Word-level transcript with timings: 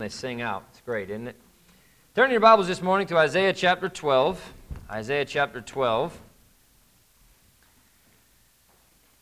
They 0.00 0.08
sing 0.08 0.40
out. 0.40 0.64
It's 0.70 0.80
great, 0.80 1.10
isn't 1.10 1.28
it? 1.28 1.36
Turn 2.14 2.30
your 2.30 2.40
Bibles 2.40 2.66
this 2.66 2.80
morning 2.80 3.06
to 3.08 3.18
Isaiah 3.18 3.52
chapter 3.52 3.86
12. 3.86 4.54
Isaiah 4.90 5.26
chapter 5.26 5.60
12. 5.60 6.18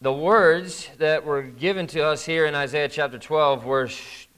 The 0.00 0.12
words 0.12 0.88
that 0.98 1.24
were 1.24 1.42
given 1.42 1.88
to 1.88 2.04
us 2.04 2.24
here 2.24 2.46
in 2.46 2.54
Isaiah 2.54 2.88
chapter 2.88 3.18
12 3.18 3.64
were 3.64 3.88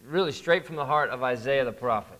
really 0.07 0.33
straight 0.33 0.65
from 0.65 0.77
the 0.77 0.87
heart 0.87 1.11
of 1.11 1.23
Isaiah 1.23 1.67
the 1.67 1.73
prophet. 1.73 2.19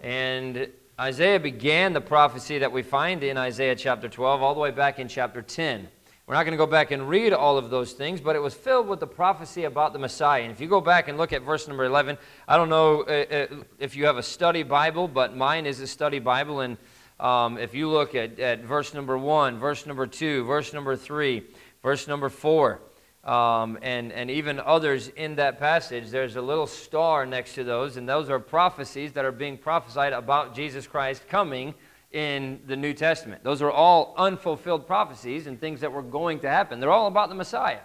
And 0.00 0.66
Isaiah 0.98 1.38
began 1.38 1.92
the 1.92 2.00
prophecy 2.00 2.56
that 2.60 2.72
we 2.72 2.82
find 2.82 3.22
in 3.22 3.36
Isaiah 3.36 3.76
chapter 3.76 4.08
12 4.08 4.40
all 4.40 4.54
the 4.54 4.60
way 4.60 4.70
back 4.70 4.98
in 4.98 5.06
chapter 5.06 5.42
10. 5.42 5.86
We're 6.26 6.36
not 6.36 6.44
going 6.44 6.52
to 6.52 6.64
go 6.64 6.66
back 6.66 6.90
and 6.90 7.06
read 7.06 7.34
all 7.34 7.58
of 7.58 7.68
those 7.68 7.92
things, 7.92 8.18
but 8.18 8.34
it 8.34 8.38
was 8.38 8.54
filled 8.54 8.88
with 8.88 8.98
the 8.98 9.06
prophecy 9.06 9.64
about 9.64 9.92
the 9.92 9.98
Messiah. 9.98 10.42
And 10.42 10.50
if 10.50 10.58
you 10.58 10.68
go 10.68 10.80
back 10.80 11.08
and 11.08 11.18
look 11.18 11.34
at 11.34 11.42
verse 11.42 11.68
number 11.68 11.84
11, 11.84 12.16
I 12.48 12.56
don't 12.56 12.70
know 12.70 13.02
uh, 13.02 13.24
uh, 13.30 13.46
if 13.78 13.94
you 13.94 14.06
have 14.06 14.16
a 14.16 14.22
study 14.22 14.62
Bible, 14.62 15.06
but 15.06 15.36
mine 15.36 15.66
is 15.66 15.80
a 15.80 15.86
study 15.86 16.20
Bible. 16.20 16.60
And 16.60 16.78
um, 17.20 17.58
if 17.58 17.74
you 17.74 17.90
look 17.90 18.14
at, 18.14 18.40
at 18.40 18.64
verse 18.64 18.94
number 18.94 19.18
1, 19.18 19.58
verse 19.58 19.84
number 19.84 20.06
2, 20.06 20.44
verse 20.44 20.72
number 20.72 20.96
3, 20.96 21.42
verse 21.82 22.08
number 22.08 22.30
4, 22.30 22.80
um, 23.24 23.78
and, 23.82 24.10
and 24.10 24.30
even 24.30 24.58
others 24.60 25.08
in 25.08 25.34
that 25.36 25.58
passage, 25.58 26.08
there's 26.08 26.36
a 26.36 26.42
little 26.42 26.66
star 26.66 27.26
next 27.26 27.54
to 27.56 27.64
those, 27.64 27.98
and 27.98 28.08
those 28.08 28.30
are 28.30 28.38
prophecies 28.38 29.12
that 29.12 29.26
are 29.26 29.32
being 29.32 29.58
prophesied 29.58 30.14
about 30.14 30.54
Jesus 30.54 30.86
Christ 30.86 31.28
coming 31.28 31.74
in 32.14 32.60
the 32.68 32.76
New 32.76 32.94
Testament. 32.94 33.42
Those 33.42 33.60
are 33.60 33.72
all 33.72 34.14
unfulfilled 34.16 34.86
prophecies 34.86 35.48
and 35.48 35.60
things 35.60 35.80
that 35.80 35.92
were 35.92 36.02
going 36.02 36.38
to 36.40 36.48
happen. 36.48 36.78
They're 36.78 36.92
all 36.92 37.08
about 37.08 37.28
the 37.28 37.34
Messiah. 37.34 37.80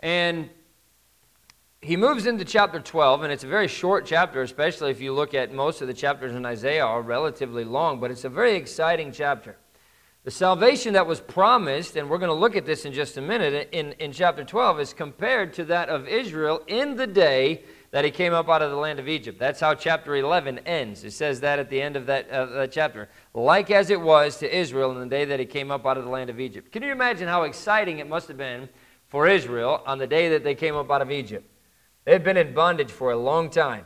And 0.00 0.50
he 1.80 1.96
moves 1.96 2.26
into 2.26 2.44
chapter 2.44 2.78
12, 2.78 3.22
and 3.22 3.32
it's 3.32 3.42
a 3.42 3.48
very 3.48 3.68
short 3.68 4.04
chapter, 4.04 4.42
especially 4.42 4.90
if 4.90 5.00
you 5.00 5.14
look 5.14 5.32
at 5.32 5.54
most 5.54 5.80
of 5.80 5.88
the 5.88 5.94
chapters 5.94 6.34
in 6.34 6.44
Isaiah 6.44 6.84
are 6.84 7.00
relatively 7.00 7.64
long, 7.64 8.00
but 8.00 8.10
it's 8.10 8.24
a 8.24 8.28
very 8.28 8.54
exciting 8.54 9.12
chapter. 9.12 9.56
The 10.24 10.30
salvation 10.30 10.92
that 10.92 11.06
was 11.06 11.20
promised, 11.20 11.96
and 11.96 12.10
we're 12.10 12.18
going 12.18 12.28
to 12.28 12.34
look 12.34 12.56
at 12.56 12.66
this 12.66 12.84
in 12.84 12.92
just 12.92 13.16
a 13.16 13.22
minute, 13.22 13.70
in, 13.72 13.92
in 13.92 14.12
chapter 14.12 14.44
12, 14.44 14.80
is 14.80 14.92
compared 14.92 15.54
to 15.54 15.64
that 15.66 15.88
of 15.88 16.06
Israel 16.06 16.60
in 16.66 16.96
the 16.96 17.06
day 17.06 17.62
that 17.94 18.04
he 18.04 18.10
came 18.10 18.32
up 18.32 18.48
out 18.48 18.60
of 18.60 18.72
the 18.72 18.76
land 18.76 18.98
of 18.98 19.08
Egypt. 19.08 19.38
That's 19.38 19.60
how 19.60 19.72
chapter 19.72 20.16
11 20.16 20.58
ends. 20.66 21.04
It 21.04 21.12
says 21.12 21.38
that 21.42 21.60
at 21.60 21.70
the 21.70 21.80
end 21.80 21.94
of 21.94 22.06
that, 22.06 22.28
uh, 22.28 22.46
that 22.46 22.72
chapter. 22.72 23.08
Like 23.34 23.70
as 23.70 23.88
it 23.88 24.00
was 24.00 24.36
to 24.38 24.52
Israel 24.52 24.90
in 24.90 24.98
the 24.98 25.06
day 25.06 25.24
that 25.26 25.38
he 25.38 25.46
came 25.46 25.70
up 25.70 25.86
out 25.86 25.96
of 25.96 26.02
the 26.02 26.10
land 26.10 26.28
of 26.28 26.40
Egypt. 26.40 26.72
Can 26.72 26.82
you 26.82 26.90
imagine 26.90 27.28
how 27.28 27.44
exciting 27.44 28.00
it 28.00 28.08
must 28.08 28.26
have 28.26 28.36
been 28.36 28.68
for 29.06 29.28
Israel 29.28 29.80
on 29.86 29.98
the 29.98 30.08
day 30.08 30.28
that 30.30 30.42
they 30.42 30.56
came 30.56 30.74
up 30.74 30.90
out 30.90 31.02
of 31.02 31.12
Egypt? 31.12 31.48
They 32.04 32.10
had 32.10 32.24
been 32.24 32.36
in 32.36 32.52
bondage 32.52 32.90
for 32.90 33.12
a 33.12 33.16
long 33.16 33.48
time. 33.48 33.84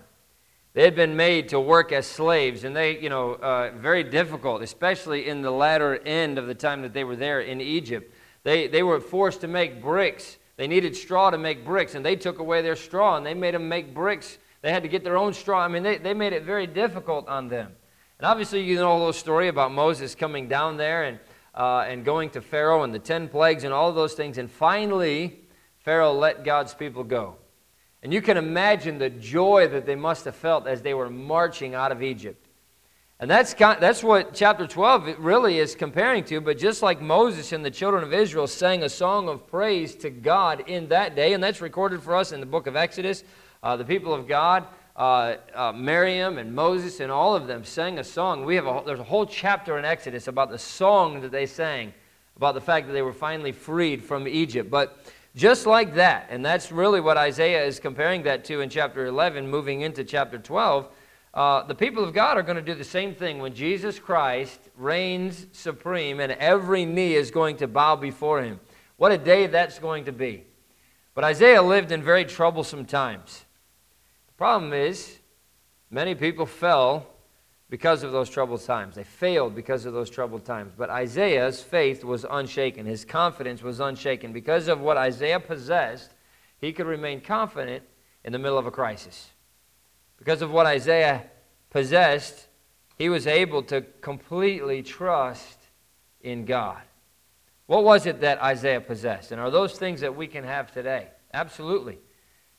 They 0.73 0.85
had 0.85 0.97
been 0.97 1.15
made 1.15 1.51
to 1.51 1.61
work 1.61 1.93
as 1.93 2.07
slaves, 2.07 2.65
and 2.65 2.75
they, 2.75 2.99
you 2.99 3.11
know, 3.11 3.33
uh, 3.35 3.73
very 3.77 4.05
difficult, 4.05 4.63
especially 4.63 5.29
in 5.29 5.43
the 5.43 5.51
latter 5.51 5.99
end 5.99 6.39
of 6.39 6.47
the 6.47 6.55
time 6.55 6.81
that 6.81 6.95
they 6.95 7.05
were 7.05 7.17
there 7.17 7.43
in 7.43 7.61
Egypt. 7.61 8.11
They, 8.43 8.69
they 8.69 8.83
were 8.83 9.01
forced 9.01 9.43
to 9.43 9.49
make 9.49 9.83
bricks 9.83 10.39
they 10.59 10.67
needed 10.67 10.97
straw 10.97 11.31
to 11.31 11.39
make 11.39 11.65
bricks, 11.65 11.95
and 11.95 12.05
they 12.05 12.17
took 12.17 12.41
away 12.41 12.63
their 12.63 12.75
straw 12.75 13.17
and 13.17 13.25
they 13.25 13.33
made 13.33 13.55
them 13.55 13.69
make 13.69 13.95
bricks. 13.95 14.39
They 14.61 14.73
had 14.73 14.83
to 14.83 14.89
get 14.89 15.05
their 15.05 15.17
own 15.17 15.33
straw. 15.33 15.61
I 15.61 15.69
mean, 15.69 15.85
they, 15.85 15.99
they 15.99 16.15
made 16.15 16.33
it 16.33 16.43
very 16.43 16.67
difficult 16.67 17.29
on 17.29 17.47
them. 17.47 17.73
And 18.19 18.27
obviously, 18.27 18.65
you 18.65 18.75
know 18.75 18.99
the 18.99 19.05
whole 19.05 19.13
story 19.13 19.47
about 19.47 19.71
Moses 19.71 20.17
coming 20.17 20.49
down 20.49 20.77
there 20.77 21.05
and, 21.05 21.21
uh, 21.55 21.87
and 21.89 22.05
going 22.05 22.31
to 22.31 22.41
Pharaoh 22.43 22.83
and 22.83 22.93
the 22.93 22.99
10 22.99 23.29
plagues 23.29 23.63
and 23.63 23.73
all 23.73 23.93
those 23.93 24.15
things. 24.15 24.37
And 24.37 24.51
finally, 24.51 25.39
Pharaoh 25.79 26.13
let 26.13 26.43
God's 26.43 26.75
people 26.75 27.05
go. 27.05 27.37
And 28.03 28.13
you 28.13 28.21
can 28.21 28.37
imagine 28.37 28.99
the 28.99 29.11
joy 29.11 29.69
that 29.69 29.87
they 29.87 29.95
must 29.95 30.25
have 30.25 30.35
felt 30.35 30.67
as 30.67 30.83
they 30.83 30.93
were 30.93 31.09
marching 31.09 31.77
out 31.77 31.93
of 31.93 32.03
Egypt. 32.03 32.48
And 33.21 33.29
that's, 33.29 33.53
that's 33.55 34.05
what 34.05 34.33
chapter 34.33 34.65
12 34.65 35.17
really 35.19 35.59
is 35.59 35.75
comparing 35.75 36.23
to. 36.27 36.41
But 36.41 36.57
just 36.57 36.83
like 36.83 37.01
Moses 37.01 37.53
and 37.53 37.65
the 37.65 37.71
children 37.71 38.05
of 38.05 38.15
Israel 38.15 38.47
sang 38.47 38.85
a 38.85 38.89
song 38.89 39.29
of 39.29 39.45
praise 39.49 39.97
to 39.97 40.11
God 40.11 40.69
in 40.69 40.89
that 40.91 41.17
day, 41.17 41.33
and 41.33 41.43
that's 41.43 41.61
recorded 41.61 42.01
for 42.01 42.15
us 42.15 42.31
in 42.31 42.39
the 42.39 42.47
book 42.47 42.69
of 42.69 42.77
Exodus, 42.77 43.25
uh, 43.65 43.77
the 43.77 43.85
people 43.85 44.15
of 44.15 44.29
God, 44.29 44.69
uh, 44.95 45.35
uh, 45.53 45.73
Miriam 45.73 46.39
and 46.39 46.55
Moses 46.55 47.01
and 47.01 47.11
all 47.11 47.35
of 47.35 47.49
them 47.49 47.65
sang 47.65 47.99
a 47.99 48.05
song. 48.05 48.45
We 48.45 48.55
have 48.55 48.67
a, 48.67 48.83
there's 48.87 49.01
a 49.01 49.05
whole 49.05 49.27
chapter 49.27 49.79
in 49.79 49.85
Exodus 49.85 50.29
about 50.29 50.51
the 50.51 50.59
song 50.59 51.21
that 51.23 51.33
they 51.33 51.47
sang, 51.47 51.93
about 52.37 52.55
the 52.55 52.61
fact 52.61 52.87
that 52.87 52.93
they 52.93 53.03
were 53.03 53.13
finally 53.13 53.53
freed 53.53 54.05
from 54.05 54.29
Egypt. 54.29 54.71
But 54.71 54.97
just 55.35 55.67
like 55.67 55.95
that, 55.95 56.29
and 56.31 56.45
that's 56.45 56.71
really 56.71 57.01
what 57.01 57.17
Isaiah 57.17 57.65
is 57.65 57.81
comparing 57.81 58.23
that 58.25 58.45
to 58.45 58.61
in 58.61 58.71
chapter 58.71 59.07
11, 59.07 59.49
moving 59.51 59.81
into 59.81 60.05
chapter 60.05 60.39
12 60.39 60.89
uh, 61.35 61.63
the 61.65 61.75
people 61.75 62.03
of 62.03 62.15
God 62.15 62.37
are 62.37 62.43
going 62.43 62.57
to 62.57 62.63
do 62.63 62.75
the 62.75 62.85
same 62.85 63.15
thing 63.15 63.39
when 63.39 63.55
Jesus 63.55 63.99
Christ 63.99 64.61
reigns 64.77 65.47
supreme 65.53 66.21
and 66.21 66.33
every 66.33 66.85
knee 66.85 67.15
is 67.15 67.31
going 67.31 67.57
to 67.59 67.69
bow 67.69 67.97
before 67.97 68.43
him. 68.43 68.61
What 68.97 69.13
a 69.13 69.19
day 69.19 69.47
that's 69.47 69.79
going 69.79 70.07
to 70.07 70.13
be. 70.13 70.45
But 71.15 71.25
Isaiah 71.25 71.63
lived 71.63 71.93
in 71.93 72.03
very 72.03 72.25
troublesome 72.25 72.85
times. 72.85 73.45
The 74.29 74.33
problem 74.35 74.73
is, 74.73 75.19
many 75.91 76.15
people 76.15 76.47
fell 76.47 77.07
because 77.71 78.03
of 78.03 78.13
those 78.13 78.31
troubled 78.31 78.65
times. 78.65 78.95
They 78.95 79.05
failed 79.05 79.55
because 79.55 79.85
of 79.85 79.93
those 79.93 80.11
troubled 80.11 80.45
times. 80.45 80.73
But 80.77 80.91
Isaiah's 80.91 81.63
faith 81.63 82.05
was 82.05 82.25
unshaken, 82.29 82.87
his 82.87 83.05
confidence 83.05 83.63
was 83.63 83.81
unshaken. 83.81 84.33
Because 84.33 84.69
of 84.69 84.81
what 84.81 84.97
Isaiah 84.97 85.41
possessed, 85.41 86.15
he 86.59 86.73
could 86.73 86.87
remain 86.87 87.21
confident 87.21 87.85
in 88.25 88.33
the 88.33 88.39
middle 88.39 88.59
of 88.59 88.67
a 88.67 88.71
crisis. 88.71 89.31
Because 90.19 90.43
of 90.43 90.51
what 90.51 90.67
Isaiah 90.67 91.25
possessed, 91.71 92.49
he 92.97 93.09
was 93.09 93.27
able 93.27 93.63
to 93.65 93.83
completely 94.01 94.83
trust 94.83 95.59
in 96.21 96.45
God. 96.45 96.83
What 97.67 97.85
was 97.85 98.07
it 98.07 98.21
that 98.23 98.43
Isaiah 98.43 98.81
possessed? 98.81 99.31
And 99.31 99.41
are 99.41 99.51
those 99.51 99.79
things 99.79 100.01
that 100.01 100.17
we 100.17 100.27
can 100.27 100.45
have 100.45 100.73
today? 100.73 101.09
Absolutely. 101.33 101.99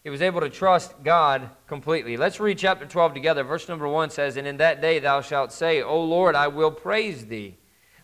He 0.03 0.09
was 0.09 0.22
able 0.22 0.40
to 0.42 0.50
trust 0.50 1.03
God 1.03 1.50
completely. 1.68 2.16
Let's 2.16 2.40
read 2.40 2.58
chapter 2.58 2.86
12 2.86 3.14
together. 3.14 3.44
Verse 3.44 3.68
number 3.68 3.88
1 3.88 4.12
says, 4.12 4.38
And 4.38 4.48
in 4.48 4.58
that 4.58 4.81
day 4.81 5.00
thou 5.00 5.22
shalt 5.22 5.52
say, 5.52 5.81
O 5.81 6.02
Lord, 6.02 6.36
I 6.36 6.48
will 6.48 6.72
praise 6.72 7.25
thee. 7.25 7.58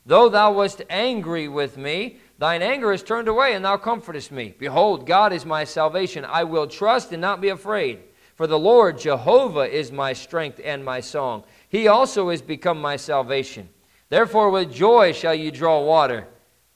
Though 0.05 0.29
thou 0.29 0.51
wast 0.51 0.81
angry 0.89 1.47
with 1.47 1.77
me, 1.77 2.19
thine 2.37 2.61
anger 2.61 2.91
is 2.91 3.01
turned 3.01 3.27
away, 3.27 3.53
and 3.53 3.65
thou 3.65 3.77
comfortest 3.77 4.31
me. 4.31 4.53
Behold, 4.59 5.07
God 5.07 5.33
is 5.33 5.45
my 5.45 5.63
salvation. 5.63 6.25
I 6.25 6.43
will 6.43 6.67
trust 6.67 7.11
and 7.11 7.21
not 7.21 7.41
be 7.41 7.49
afraid. 7.49 7.99
For 8.35 8.47
the 8.47 8.59
Lord 8.59 8.99
Jehovah 8.99 9.61
is 9.61 9.91
my 9.91 10.13
strength 10.13 10.59
and 10.63 10.83
my 10.83 10.99
song. 10.99 11.43
He 11.69 11.87
also 11.87 12.29
is 12.29 12.41
become 12.41 12.79
my 12.79 12.97
salvation. 12.97 13.69
Therefore, 14.09 14.49
with 14.49 14.71
joy 14.71 15.13
shall 15.13 15.33
you 15.33 15.51
draw 15.51 15.81
water 15.81 16.27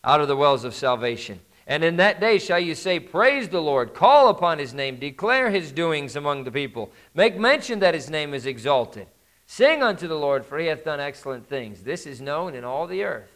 out 0.04 0.22
of 0.22 0.28
the 0.28 0.38
wells 0.38 0.64
of 0.64 0.74
salvation. 0.74 1.40
And 1.68 1.84
in 1.84 1.98
that 1.98 2.20
day 2.20 2.40
shall 2.40 2.60
you 2.60 2.74
say, 2.74 3.00
Praise 3.00 3.50
the 3.50 3.62
Lord, 3.62 3.94
call 3.94 4.30
upon 4.30 4.58
his 4.58 4.74
name, 4.74 4.98
declare 4.98 5.52
his 5.52 5.72
doings 5.72 6.16
among 6.16 6.44
the 6.44 6.52
people, 6.52 6.92
make 7.14 7.38
mention 7.38 7.80
that 7.80 7.94
his 7.94 8.10
name 8.10 8.34
is 8.34 8.48
exalted. 8.48 9.08
Sing 9.46 9.84
unto 9.84 10.08
the 10.08 10.18
Lord, 10.18 10.46
for 10.46 10.58
he 10.58 10.68
hath 10.68 10.86
done 10.86 11.00
excellent 11.00 11.48
things. 11.48 11.84
This 11.84 12.08
is 12.08 12.22
known 12.22 12.56
in 12.56 12.64
all 12.64 12.88
the 12.88 13.04
earth. 13.04 13.32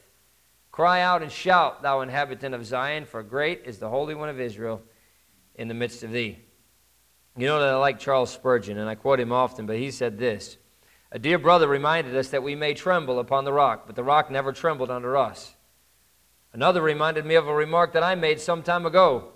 Cry 0.71 1.01
out 1.01 1.21
and 1.21 1.31
shout, 1.31 1.83
thou 1.83 2.01
inhabitant 2.01 2.55
of 2.55 2.65
Zion, 2.65 3.05
for 3.05 3.21
great 3.21 3.61
is 3.65 3.77
the 3.77 3.89
Holy 3.89 4.15
One 4.15 4.29
of 4.29 4.39
Israel 4.39 4.81
in 5.55 5.67
the 5.67 5.73
midst 5.75 6.03
of 6.03 6.11
thee. 6.11 6.39
You 7.35 7.47
know 7.47 7.59
that 7.59 7.69
I 7.69 7.77
like 7.77 7.99
Charles 7.99 8.31
Spurgeon, 8.31 8.77
and 8.77 8.87
I 8.87 8.95
quote 8.95 9.19
him 9.19 9.31
often, 9.31 9.65
but 9.65 9.77
he 9.77 9.89
said 9.89 10.19
this 10.19 10.57
A 11.11 11.17
dear 11.17 11.39
brother 11.39 11.67
reminded 11.67 12.15
us 12.15 12.29
that 12.29 12.43
we 12.43 12.55
may 12.55 12.73
tremble 12.73 13.19
upon 13.19 13.43
the 13.43 13.53
rock, 13.53 13.83
but 13.87 13.95
the 13.95 14.03
rock 14.03 14.29
never 14.29 14.51
trembled 14.51 14.91
under 14.91 15.17
us. 15.17 15.55
Another 16.53 16.81
reminded 16.81 17.25
me 17.25 17.33
of 17.33 17.47
a 17.47 17.53
remark 17.53 17.93
that 17.93 18.03
I 18.03 18.13
made 18.13 18.39
some 18.39 18.61
time 18.61 18.85
ago. 18.85 19.29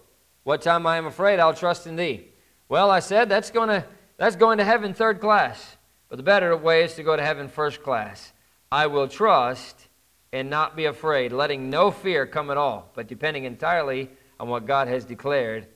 What 0.44 0.62
time 0.62 0.86
I 0.86 0.98
am 0.98 1.08
afraid, 1.08 1.40
I'll 1.40 1.54
trust 1.54 1.88
in 1.88 1.96
thee. 1.96 2.28
Well, 2.70 2.92
I 2.92 3.00
said, 3.00 3.30
that's 3.30 3.50
going 3.50 3.70
to, 3.70 3.86
that's 4.18 4.36
going 4.36 4.60
to 4.60 4.64
heaven 4.64 4.94
third 4.94 5.20
class. 5.20 5.78
But 6.10 6.18
the 6.18 6.24
better 6.24 6.56
way 6.56 6.84
is 6.84 6.94
to 6.94 7.04
go 7.04 7.16
to 7.16 7.24
heaven 7.24 7.48
first 7.48 7.82
class. 7.82 8.32
I 8.72 8.88
will 8.88 9.08
trust 9.08 9.88
and 10.32 10.50
not 10.50 10.76
be 10.76 10.86
afraid, 10.86 11.32
letting 11.32 11.70
no 11.70 11.90
fear 11.90 12.28
come 12.28 12.52
at 12.52 12.58
all, 12.58 12.92
but 12.94 13.08
depending 13.08 13.46
entirely 13.46 14.10
on 14.40 14.48
what 14.48 14.68
God 14.68 14.88
has 14.88 15.04
declared 15.04 15.68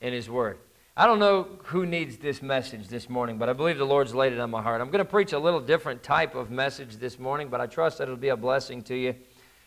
in 0.00 0.12
His 0.12 0.30
Word. 0.30 0.58
I 0.98 1.04
don't 1.04 1.18
know 1.18 1.46
who 1.64 1.84
needs 1.84 2.16
this 2.16 2.40
message 2.40 2.88
this 2.88 3.10
morning, 3.10 3.36
but 3.36 3.50
I 3.50 3.52
believe 3.52 3.76
the 3.76 3.84
Lord's 3.84 4.14
laid 4.14 4.32
it 4.32 4.40
on 4.40 4.50
my 4.50 4.62
heart. 4.62 4.80
I'm 4.80 4.88
going 4.90 5.04
to 5.04 5.04
preach 5.04 5.34
a 5.34 5.38
little 5.38 5.60
different 5.60 6.02
type 6.02 6.34
of 6.34 6.50
message 6.50 6.96
this 6.96 7.18
morning, 7.18 7.48
but 7.48 7.60
I 7.60 7.66
trust 7.66 7.98
that 7.98 8.04
it'll 8.04 8.16
be 8.16 8.30
a 8.30 8.36
blessing 8.36 8.80
to 8.84 8.96
you. 8.96 9.14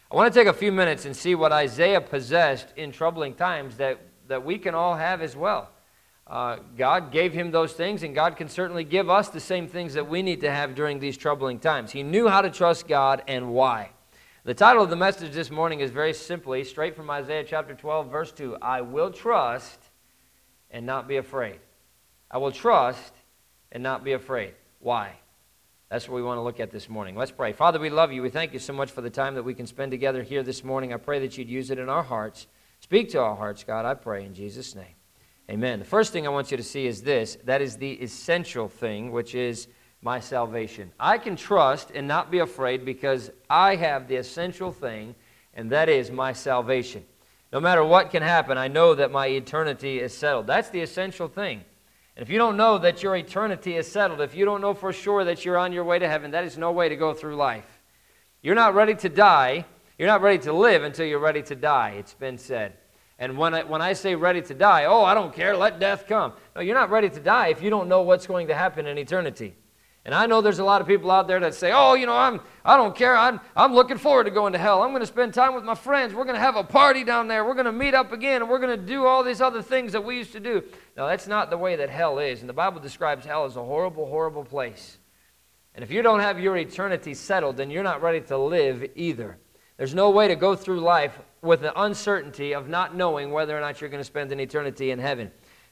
I 0.09 0.15
want 0.15 0.33
to 0.33 0.39
take 0.39 0.47
a 0.47 0.53
few 0.53 0.71
minutes 0.71 1.05
and 1.05 1.15
see 1.15 1.35
what 1.35 1.51
Isaiah 1.51 2.01
possessed 2.01 2.73
in 2.77 2.91
troubling 2.91 3.35
times 3.35 3.77
that, 3.77 3.99
that 4.27 4.43
we 4.43 4.57
can 4.57 4.73
all 4.73 4.95
have 4.95 5.21
as 5.21 5.35
well. 5.35 5.69
Uh, 6.25 6.57
God 6.75 7.11
gave 7.11 7.31
him 7.31 7.51
those 7.51 7.73
things, 7.73 8.01
and 8.01 8.15
God 8.15 8.35
can 8.35 8.49
certainly 8.49 8.83
give 8.83 9.07
us 9.07 9.29
the 9.29 9.39
same 9.39 9.67
things 9.67 9.93
that 9.93 10.09
we 10.09 10.23
need 10.23 10.41
to 10.41 10.49
have 10.49 10.73
during 10.73 10.97
these 10.97 11.15
troubling 11.15 11.59
times. 11.59 11.91
He 11.91 12.01
knew 12.01 12.27
how 12.27 12.41
to 12.41 12.49
trust 12.49 12.87
God 12.87 13.21
and 13.27 13.53
why. 13.53 13.91
The 14.45 14.55
title 14.55 14.83
of 14.83 14.89
the 14.89 14.95
message 14.95 15.33
this 15.33 15.51
morning 15.51 15.81
is 15.81 15.91
very 15.91 16.13
simply, 16.13 16.63
straight 16.63 16.95
from 16.95 17.07
Isaiah 17.11 17.43
chapter 17.43 17.75
12, 17.75 18.09
verse 18.09 18.31
2 18.31 18.57
I 18.63 18.81
will 18.81 19.11
trust 19.11 19.88
and 20.71 20.85
not 20.85 21.07
be 21.07 21.17
afraid. 21.17 21.59
I 22.31 22.37
will 22.37 22.51
trust 22.51 23.13
and 23.71 23.83
not 23.83 24.03
be 24.03 24.13
afraid. 24.13 24.53
why. 24.79 25.11
That's 25.89 26.07
what 26.07 26.15
we 26.15 26.21
want 26.21 26.37
to 26.37 26.41
look 26.41 26.59
at 26.59 26.71
this 26.71 26.87
morning. 26.87 27.15
Let's 27.15 27.31
pray. 27.31 27.51
Father, 27.51 27.79
we 27.79 27.89
love 27.89 28.11
you. 28.11 28.21
We 28.21 28.29
thank 28.29 28.53
you 28.53 28.59
so 28.59 28.73
much 28.73 28.91
for 28.91 29.01
the 29.01 29.09
time 29.09 29.33
that 29.35 29.43
we 29.43 29.55
can 29.55 29.65
spend 29.65 29.91
together 29.91 30.21
here 30.21 30.43
this 30.43 30.63
morning. 30.63 30.93
I 30.93 30.97
pray 30.97 31.19
that 31.19 31.37
you'd 31.37 31.49
use 31.49 31.71
it 31.71 31.79
in 31.79 31.89
our 31.89 32.03
hearts. 32.03 32.45
Speak 32.79 33.09
to 33.09 33.19
our 33.19 33.35
hearts, 33.35 33.63
God, 33.63 33.85
I 33.85 33.95
pray 33.95 34.23
in 34.23 34.33
Jesus' 34.33 34.75
name. 34.75 34.95
Amen. 35.49 35.79
The 35.79 35.85
first 35.85 36.13
thing 36.13 36.27
I 36.27 36.29
want 36.29 36.51
you 36.51 36.57
to 36.57 36.63
see 36.63 36.85
is 36.85 37.01
this 37.01 37.37
that 37.45 37.61
is 37.61 37.75
the 37.77 37.93
essential 37.93 38.69
thing, 38.69 39.11
which 39.11 39.33
is 39.33 39.67
my 40.01 40.19
salvation. 40.19 40.91
I 40.99 41.17
can 41.17 41.35
trust 41.35 41.91
and 41.93 42.07
not 42.07 42.29
be 42.29 42.39
afraid 42.39 42.85
because 42.85 43.31
I 43.49 43.75
have 43.75 44.07
the 44.07 44.15
essential 44.17 44.71
thing, 44.71 45.15
and 45.55 45.71
that 45.71 45.89
is 45.89 46.11
my 46.11 46.33
salvation. 46.33 47.03
No 47.51 47.59
matter 47.59 47.83
what 47.83 48.11
can 48.11 48.21
happen, 48.21 48.57
I 48.57 48.67
know 48.67 48.93
that 48.95 49.11
my 49.11 49.27
eternity 49.27 49.99
is 49.99 50.15
settled. 50.15 50.47
That's 50.47 50.69
the 50.69 50.81
essential 50.81 51.27
thing. 51.27 51.63
And 52.15 52.21
if 52.21 52.29
you 52.29 52.37
don't 52.37 52.57
know 52.57 52.77
that 52.77 53.01
your 53.01 53.15
eternity 53.15 53.75
is 53.75 53.91
settled, 53.91 54.21
if 54.21 54.35
you 54.35 54.45
don't 54.45 54.61
know 54.61 54.73
for 54.73 54.93
sure 54.93 55.23
that 55.23 55.45
you're 55.45 55.57
on 55.57 55.71
your 55.71 55.83
way 55.83 55.97
to 55.99 56.07
heaven, 56.07 56.31
that 56.31 56.43
is 56.43 56.57
no 56.57 56.71
way 56.71 56.89
to 56.89 56.95
go 56.95 57.13
through 57.13 57.35
life. 57.35 57.79
You're 58.41 58.55
not 58.55 58.75
ready 58.75 58.93
to 58.95 59.09
die. 59.09 59.65
You're 59.97 60.07
not 60.07 60.21
ready 60.21 60.39
to 60.43 60.53
live 60.53 60.83
until 60.83 61.05
you're 61.05 61.19
ready 61.19 61.41
to 61.43 61.55
die, 61.55 61.95
it's 61.99 62.13
been 62.13 62.37
said. 62.37 62.73
And 63.19 63.37
when 63.37 63.53
I, 63.53 63.63
when 63.63 63.81
I 63.81 63.91
say 63.91 64.15
ready 64.15 64.41
to 64.43 64.53
die, 64.53 64.85
oh, 64.85 65.03
I 65.03 65.13
don't 65.13 65.33
care, 65.33 65.57
let 65.57 65.77
death 65.77 66.07
come. 66.07 66.31
No, 66.55 66.61
you're 66.61 66.73
not 66.73 66.89
ready 66.89 67.09
to 67.09 67.19
die 67.19 67.49
if 67.49 67.61
you 67.61 67.69
don't 67.69 67.89
know 67.89 68.01
what's 68.01 68.25
going 68.25 68.47
to 68.47 68.55
happen 68.55 68.87
in 68.87 68.97
eternity. 68.97 69.55
And 70.09 70.15
I 70.15 70.25
know 70.25 70.41
there's 70.41 70.57
a 70.57 70.63
lot 70.63 70.81
of 70.81 70.87
people 70.87 71.11
out 71.11 71.27
there 71.27 71.39
that 71.39 71.53
say, 71.53 71.71
oh, 71.71 71.93
you 71.93 72.07
know, 72.07 72.17
I'm, 72.17 72.41
I 72.65 72.77
don't 72.77 72.95
care. 72.95 73.15
I'm, 73.15 73.39
I'm 73.55 73.75
looking 73.75 73.99
forward 73.99 74.23
to 74.23 74.31
going 74.31 74.53
to 74.53 74.57
hell. 74.57 74.81
I'm 74.81 74.89
going 74.89 75.01
to 75.01 75.05
spend 75.05 75.35
time 75.35 75.53
with 75.53 75.63
my 75.63 75.75
friends. 75.75 76.15
We're 76.15 76.23
going 76.23 76.33
to 76.33 76.41
have 76.41 76.55
a 76.55 76.63
party 76.63 77.03
down 77.03 77.27
there. 77.27 77.45
We're 77.45 77.53
going 77.53 77.67
to 77.67 77.71
meet 77.71 77.93
up 77.93 78.11
again, 78.11 78.41
and 78.41 78.49
we're 78.49 78.57
going 78.57 78.75
to 78.75 78.83
do 78.83 79.05
all 79.05 79.23
these 79.23 79.39
other 79.39 79.61
things 79.61 79.91
that 79.91 80.03
we 80.03 80.17
used 80.17 80.31
to 80.31 80.39
do. 80.39 80.63
No, 80.97 81.05
that's 81.05 81.27
not 81.27 81.51
the 81.51 81.59
way 81.59 81.75
that 81.75 81.91
hell 81.91 82.17
is. 82.17 82.39
And 82.39 82.49
the 82.49 82.53
Bible 82.53 82.79
describes 82.79 83.23
hell 83.23 83.45
as 83.45 83.55
a 83.55 83.63
horrible, 83.63 84.07
horrible 84.07 84.43
place. 84.43 84.97
And 85.75 85.83
if 85.83 85.91
you 85.91 86.01
don't 86.01 86.21
have 86.21 86.39
your 86.39 86.57
eternity 86.57 87.13
settled, 87.13 87.57
then 87.57 87.69
you're 87.69 87.83
not 87.83 88.01
ready 88.01 88.21
to 88.21 88.37
live 88.39 88.89
either. 88.95 89.37
There's 89.77 89.93
no 89.93 90.09
way 90.09 90.27
to 90.27 90.35
go 90.35 90.55
through 90.55 90.79
life 90.79 91.19
with 91.43 91.61
the 91.61 91.79
uncertainty 91.79 92.55
of 92.55 92.67
not 92.67 92.95
knowing 92.95 93.29
whether 93.29 93.55
or 93.55 93.61
not 93.61 93.79
you're 93.79 93.91
going 93.91 94.01
to 94.01 94.03
spend 94.03 94.31
an 94.31 94.39
eternity 94.39 94.89
in 94.89 94.97
heaven. 94.97 95.29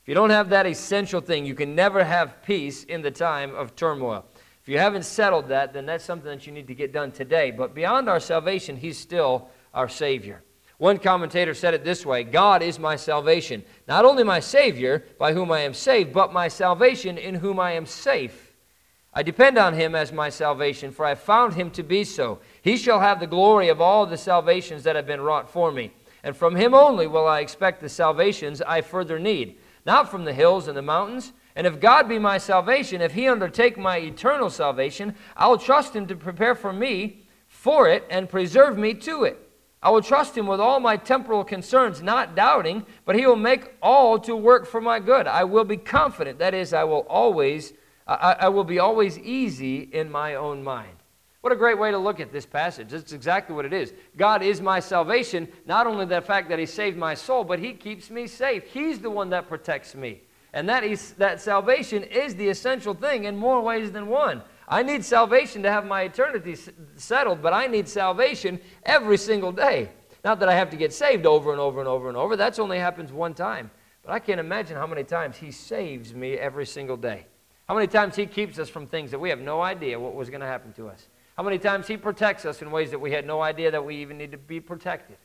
If 0.07 0.11
you 0.11 0.15
don't 0.15 0.29
have 0.29 0.47
that 0.51 0.65
essential 0.65 1.19
thing, 1.19 1.45
you 1.45 1.53
can 1.53 1.75
never 1.75 2.01
have 2.01 2.41
peace 2.41 2.85
in 2.85 3.01
the 3.01 3.11
time 3.11 3.53
of 3.53 3.75
turmoil. 3.75 4.23
If 4.61 4.69
you 4.69 4.77
haven't 4.77 5.03
settled 5.03 5.49
that, 5.49 5.73
then 5.73 5.85
that's 5.85 6.05
something 6.05 6.29
that 6.31 6.47
you 6.47 6.53
need 6.53 6.67
to 6.67 6.73
get 6.73 6.93
done 6.93 7.11
today. 7.11 7.51
But 7.51 7.75
beyond 7.75 8.07
our 8.07 8.21
salvation, 8.21 8.77
He's 8.77 8.97
still 8.97 9.49
our 9.73 9.89
Savior. 9.89 10.43
One 10.77 10.97
commentator 10.97 11.53
said 11.53 11.73
it 11.73 11.83
this 11.83 12.05
way 12.05 12.23
God 12.23 12.63
is 12.63 12.79
my 12.79 12.95
salvation. 12.95 13.65
Not 13.85 14.05
only 14.05 14.23
my 14.23 14.39
Savior, 14.39 15.03
by 15.19 15.33
whom 15.33 15.51
I 15.51 15.59
am 15.59 15.73
saved, 15.73 16.13
but 16.13 16.31
my 16.31 16.47
salvation, 16.47 17.17
in 17.17 17.35
whom 17.35 17.59
I 17.59 17.73
am 17.73 17.85
safe. 17.85 18.53
I 19.13 19.23
depend 19.23 19.57
on 19.57 19.73
Him 19.73 19.93
as 19.93 20.13
my 20.13 20.29
salvation, 20.29 20.93
for 20.93 21.05
I 21.05 21.15
found 21.15 21.55
Him 21.55 21.69
to 21.71 21.83
be 21.83 22.05
so. 22.05 22.39
He 22.61 22.77
shall 22.77 23.01
have 23.01 23.19
the 23.19 23.27
glory 23.27 23.67
of 23.67 23.81
all 23.81 24.05
the 24.05 24.15
salvations 24.15 24.83
that 24.83 24.95
have 24.95 25.05
been 25.05 25.19
wrought 25.19 25.49
for 25.49 25.69
me. 25.69 25.91
And 26.23 26.33
from 26.33 26.55
Him 26.55 26.73
only 26.73 27.07
will 27.07 27.27
I 27.27 27.41
expect 27.41 27.81
the 27.81 27.89
salvations 27.89 28.61
I 28.61 28.79
further 28.79 29.19
need 29.19 29.57
not 29.87 30.11
from 30.11 30.25
the 30.25 30.33
hills 30.33 30.67
and 30.67 30.77
the 30.77 30.81
mountains. 30.81 31.33
And 31.55 31.65
if 31.65 31.79
God 31.79 32.07
be 32.07 32.19
my 32.19 32.37
salvation, 32.37 33.01
if 33.01 33.13
he 33.13 33.27
undertake 33.27 33.77
my 33.77 33.97
eternal 33.97 34.49
salvation, 34.49 35.15
I 35.35 35.47
will 35.47 35.57
trust 35.57 35.95
him 35.95 36.05
to 36.07 36.15
prepare 36.15 36.53
for 36.53 36.71
me 36.71 37.23
for 37.47 37.89
it 37.89 38.05
and 38.09 38.29
preserve 38.29 38.77
me 38.77 38.93
to 38.93 39.23
it. 39.23 39.49
I 39.81 39.89
will 39.89 40.01
trust 40.01 40.37
him 40.37 40.45
with 40.45 40.59
all 40.59 40.79
my 40.79 40.97
temporal 40.97 41.43
concerns, 41.43 42.01
not 42.01 42.35
doubting, 42.35 42.85
but 43.05 43.15
he 43.15 43.25
will 43.25 43.37
make 43.37 43.73
all 43.81 44.19
to 44.19 44.35
work 44.35 44.65
for 44.65 44.81
my 44.81 44.99
good. 44.99 45.25
I 45.25 45.45
will 45.45 45.63
be 45.63 45.77
confident. 45.77 46.39
That 46.39 46.53
is, 46.53 46.73
I 46.73 46.83
will 46.83 47.05
always, 47.07 47.73
I, 48.05 48.35
I 48.41 48.49
will 48.49 48.65
be 48.65 48.79
always 48.79 49.17
easy 49.19 49.79
in 49.79 50.11
my 50.11 50.35
own 50.35 50.63
mind. 50.63 50.96
What 51.47 51.53
a 51.53 51.55
great 51.55 51.79
way 51.79 51.91
to 51.91 51.97
look 51.97 52.19
at 52.19 52.33
this 52.33 52.45
passage. 52.45 52.89
That's 52.89 53.13
exactly 53.13 53.55
what 53.55 53.63
it 53.63 53.71
is. 53.71 53.93
God 54.17 54.43
is 54.43 54.59
my 54.59 54.81
salvation, 54.81 55.47
not 55.65 55.87
only 55.87 56.05
the 56.05 56.19
fact 56.19 56.49
that 56.49 56.59
He 56.59 56.65
saved 56.65 56.97
my 56.97 57.13
soul, 57.13 57.45
but 57.45 57.57
He 57.57 57.71
keeps 57.71 58.09
me 58.09 58.27
safe. 58.27 58.65
He's 58.65 58.99
the 58.99 59.09
one 59.09 59.29
that 59.29 59.47
protects 59.47 59.95
me. 59.95 60.23
And 60.51 60.67
that, 60.67 60.83
is, 60.83 61.13
that 61.13 61.39
salvation 61.39 62.03
is 62.03 62.35
the 62.35 62.49
essential 62.49 62.93
thing 62.93 63.23
in 63.23 63.37
more 63.37 63.61
ways 63.61 63.93
than 63.93 64.07
one. 64.07 64.41
I 64.67 64.83
need 64.83 65.05
salvation 65.05 65.63
to 65.63 65.71
have 65.71 65.85
my 65.85 66.01
eternity 66.01 66.57
settled, 66.97 67.41
but 67.41 67.53
I 67.53 67.67
need 67.67 67.87
salvation 67.87 68.59
every 68.83 69.17
single 69.17 69.53
day. 69.53 69.89
Not 70.25 70.41
that 70.41 70.49
I 70.49 70.53
have 70.53 70.69
to 70.71 70.75
get 70.75 70.91
saved 70.91 71.25
over 71.25 71.53
and 71.53 71.61
over 71.61 71.79
and 71.79 71.87
over 71.87 72.09
and 72.09 72.17
over. 72.17 72.35
That's 72.35 72.59
only 72.59 72.77
happens 72.77 73.13
one 73.13 73.33
time. 73.33 73.71
But 74.03 74.11
I 74.11 74.19
can't 74.19 74.41
imagine 74.41 74.75
how 74.75 74.85
many 74.85 75.05
times 75.05 75.37
He 75.37 75.51
saves 75.51 76.13
me 76.13 76.33
every 76.33 76.65
single 76.65 76.97
day. 76.97 77.25
How 77.69 77.73
many 77.73 77.87
times 77.87 78.17
He 78.17 78.25
keeps 78.25 78.59
us 78.59 78.67
from 78.67 78.85
things 78.85 79.11
that 79.11 79.19
we 79.19 79.29
have 79.29 79.39
no 79.39 79.61
idea 79.61 79.97
what 79.97 80.13
was 80.13 80.29
going 80.29 80.41
to 80.41 80.45
happen 80.45 80.73
to 80.73 80.89
us. 80.89 81.07
How 81.37 81.43
many 81.43 81.59
times 81.59 81.87
He 81.87 81.97
protects 81.97 82.45
us 82.45 82.61
in 82.61 82.71
ways 82.71 82.91
that 82.91 82.99
we 82.99 83.11
had 83.11 83.25
no 83.25 83.41
idea 83.41 83.69
that 83.71 83.85
we 83.85 83.97
even 83.97 84.17
need 84.17 84.31
to 84.31 84.37
be 84.37 84.59
protected. 84.59 85.17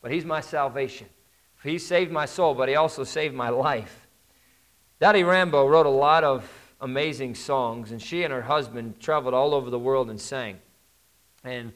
But 0.00 0.10
He's 0.10 0.24
my 0.24 0.40
salvation. 0.40 1.08
He 1.62 1.78
saved 1.78 2.10
my 2.10 2.24
soul, 2.24 2.54
but 2.54 2.68
He 2.68 2.74
also 2.74 3.04
saved 3.04 3.34
my 3.34 3.50
life. 3.50 4.06
Dottie 4.98 5.24
Rambo 5.24 5.66
wrote 5.66 5.84
a 5.84 5.90
lot 5.90 6.24
of 6.24 6.50
amazing 6.80 7.34
songs, 7.34 7.92
and 7.92 8.00
she 8.00 8.22
and 8.22 8.32
her 8.32 8.42
husband 8.42 8.98
traveled 8.98 9.34
all 9.34 9.54
over 9.54 9.68
the 9.68 9.78
world 9.78 10.08
and 10.08 10.18
sang. 10.18 10.58
And 11.44 11.72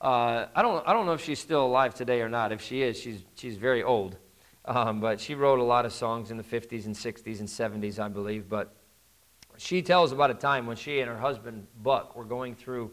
uh, 0.00 0.46
I, 0.54 0.62
don't, 0.62 0.86
I 0.86 0.94
don't 0.94 1.04
know 1.04 1.12
if 1.12 1.22
she's 1.22 1.38
still 1.38 1.66
alive 1.66 1.94
today 1.94 2.22
or 2.22 2.30
not. 2.30 2.50
If 2.50 2.62
she 2.62 2.82
is, 2.82 2.98
she's, 2.98 3.22
she's 3.34 3.56
very 3.56 3.82
old. 3.82 4.16
Um, 4.64 5.00
but 5.00 5.20
she 5.20 5.34
wrote 5.34 5.58
a 5.58 5.64
lot 5.64 5.84
of 5.84 5.92
songs 5.92 6.30
in 6.30 6.38
the 6.38 6.42
50s 6.42 6.86
and 6.86 6.94
60s 6.94 7.40
and 7.40 7.48
70s, 7.82 7.98
I 7.98 8.08
believe. 8.08 8.48
But 8.48 8.74
she 9.58 9.82
tells 9.82 10.12
about 10.12 10.30
a 10.30 10.34
time 10.34 10.66
when 10.66 10.76
she 10.76 11.00
and 11.00 11.10
her 11.10 11.18
husband, 11.18 11.66
Buck, 11.82 12.16
were 12.16 12.24
going 12.24 12.54
through 12.54 12.92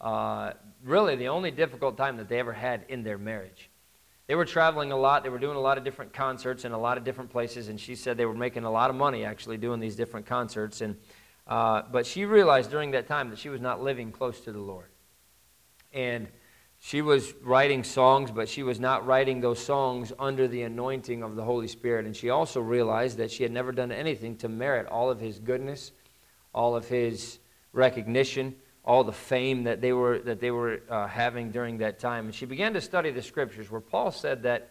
uh, 0.00 0.52
really 0.84 1.16
the 1.16 1.28
only 1.28 1.50
difficult 1.50 1.96
time 1.96 2.16
that 2.18 2.28
they 2.28 2.38
ever 2.38 2.52
had 2.52 2.84
in 2.88 3.02
their 3.02 3.18
marriage. 3.18 3.68
They 4.28 4.34
were 4.34 4.44
traveling 4.44 4.92
a 4.92 4.96
lot. 4.96 5.22
They 5.22 5.30
were 5.30 5.38
doing 5.38 5.56
a 5.56 5.60
lot 5.60 5.78
of 5.78 5.84
different 5.84 6.12
concerts 6.12 6.64
in 6.64 6.72
a 6.72 6.78
lot 6.78 6.98
of 6.98 7.04
different 7.04 7.30
places, 7.30 7.68
and 7.68 7.80
she 7.80 7.94
said 7.94 8.16
they 8.16 8.26
were 8.26 8.34
making 8.34 8.64
a 8.64 8.70
lot 8.70 8.90
of 8.90 8.96
money 8.96 9.24
actually 9.24 9.56
doing 9.56 9.80
these 9.80 9.96
different 9.96 10.26
concerts. 10.26 10.82
And, 10.82 10.96
uh, 11.46 11.82
but 11.90 12.06
she 12.06 12.26
realized 12.26 12.70
during 12.70 12.90
that 12.90 13.08
time 13.08 13.30
that 13.30 13.38
she 13.38 13.48
was 13.48 13.60
not 13.60 13.82
living 13.82 14.12
close 14.12 14.40
to 14.42 14.52
the 14.52 14.60
Lord. 14.60 14.90
And 15.94 16.28
she 16.78 17.00
was 17.00 17.32
writing 17.42 17.82
songs, 17.82 18.30
but 18.30 18.50
she 18.50 18.62
was 18.62 18.78
not 18.78 19.06
writing 19.06 19.40
those 19.40 19.58
songs 19.58 20.12
under 20.18 20.46
the 20.46 20.62
anointing 20.62 21.22
of 21.22 21.34
the 21.34 21.42
Holy 21.42 21.66
Spirit. 21.66 22.04
And 22.04 22.14
she 22.14 22.28
also 22.28 22.60
realized 22.60 23.16
that 23.16 23.30
she 23.30 23.42
had 23.42 23.50
never 23.50 23.72
done 23.72 23.90
anything 23.90 24.36
to 24.36 24.48
merit 24.48 24.86
all 24.86 25.10
of 25.10 25.18
His 25.18 25.38
goodness, 25.38 25.90
all 26.54 26.76
of 26.76 26.86
His 26.86 27.38
recognition, 27.72 28.54
all 28.88 29.04
the 29.04 29.12
fame 29.12 29.64
that 29.64 29.82
they 29.82 29.92
were, 29.92 30.18
that 30.20 30.40
they 30.40 30.50
were 30.50 30.80
uh, 30.88 31.06
having 31.06 31.50
during 31.50 31.76
that 31.76 31.98
time. 31.98 32.24
And 32.24 32.34
she 32.34 32.46
began 32.46 32.72
to 32.72 32.80
study 32.80 33.10
the 33.10 33.20
scriptures 33.20 33.70
where 33.70 33.82
Paul 33.82 34.10
said 34.10 34.44
that 34.44 34.70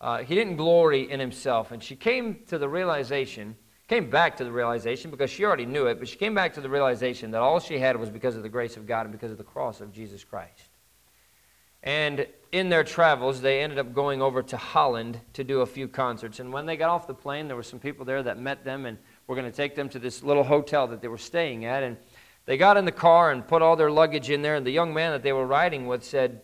uh, 0.00 0.18
he 0.18 0.36
didn't 0.36 0.54
glory 0.54 1.10
in 1.10 1.18
himself. 1.18 1.72
And 1.72 1.82
she 1.82 1.96
came 1.96 2.38
to 2.46 2.58
the 2.58 2.68
realization, 2.68 3.56
came 3.88 4.08
back 4.08 4.36
to 4.36 4.44
the 4.44 4.52
realization 4.52 5.10
because 5.10 5.30
she 5.30 5.44
already 5.44 5.66
knew 5.66 5.86
it, 5.86 5.98
but 5.98 6.06
she 6.06 6.16
came 6.16 6.32
back 6.32 6.54
to 6.54 6.60
the 6.60 6.70
realization 6.70 7.32
that 7.32 7.40
all 7.40 7.58
she 7.58 7.80
had 7.80 7.96
was 7.96 8.08
because 8.08 8.36
of 8.36 8.44
the 8.44 8.48
grace 8.48 8.76
of 8.76 8.86
God 8.86 9.06
and 9.06 9.10
because 9.10 9.32
of 9.32 9.38
the 9.38 9.42
cross 9.42 9.80
of 9.80 9.92
Jesus 9.92 10.22
Christ. 10.22 10.70
And 11.82 12.24
in 12.52 12.68
their 12.68 12.84
travels, 12.84 13.40
they 13.40 13.62
ended 13.62 13.80
up 13.80 13.92
going 13.92 14.22
over 14.22 14.44
to 14.44 14.56
Holland 14.56 15.20
to 15.32 15.42
do 15.42 15.62
a 15.62 15.66
few 15.66 15.88
concerts. 15.88 16.38
And 16.38 16.52
when 16.52 16.66
they 16.66 16.76
got 16.76 16.90
off 16.90 17.08
the 17.08 17.14
plane, 17.14 17.48
there 17.48 17.56
were 17.56 17.64
some 17.64 17.80
people 17.80 18.04
there 18.04 18.22
that 18.22 18.38
met 18.38 18.64
them 18.64 18.86
and 18.86 18.96
were 19.26 19.34
going 19.34 19.50
to 19.50 19.56
take 19.56 19.74
them 19.74 19.88
to 19.88 19.98
this 19.98 20.22
little 20.22 20.44
hotel 20.44 20.86
that 20.86 21.02
they 21.02 21.08
were 21.08 21.18
staying 21.18 21.64
at. 21.64 21.82
And 21.82 21.96
they 22.46 22.56
got 22.56 22.76
in 22.76 22.84
the 22.84 22.92
car 22.92 23.30
and 23.32 23.46
put 23.46 23.60
all 23.60 23.76
their 23.76 23.90
luggage 23.90 24.30
in 24.30 24.42
there, 24.42 24.54
and 24.54 24.64
the 24.64 24.70
young 24.70 24.94
man 24.94 25.12
that 25.12 25.22
they 25.22 25.32
were 25.32 25.46
riding 25.46 25.86
with 25.86 26.04
said, 26.04 26.40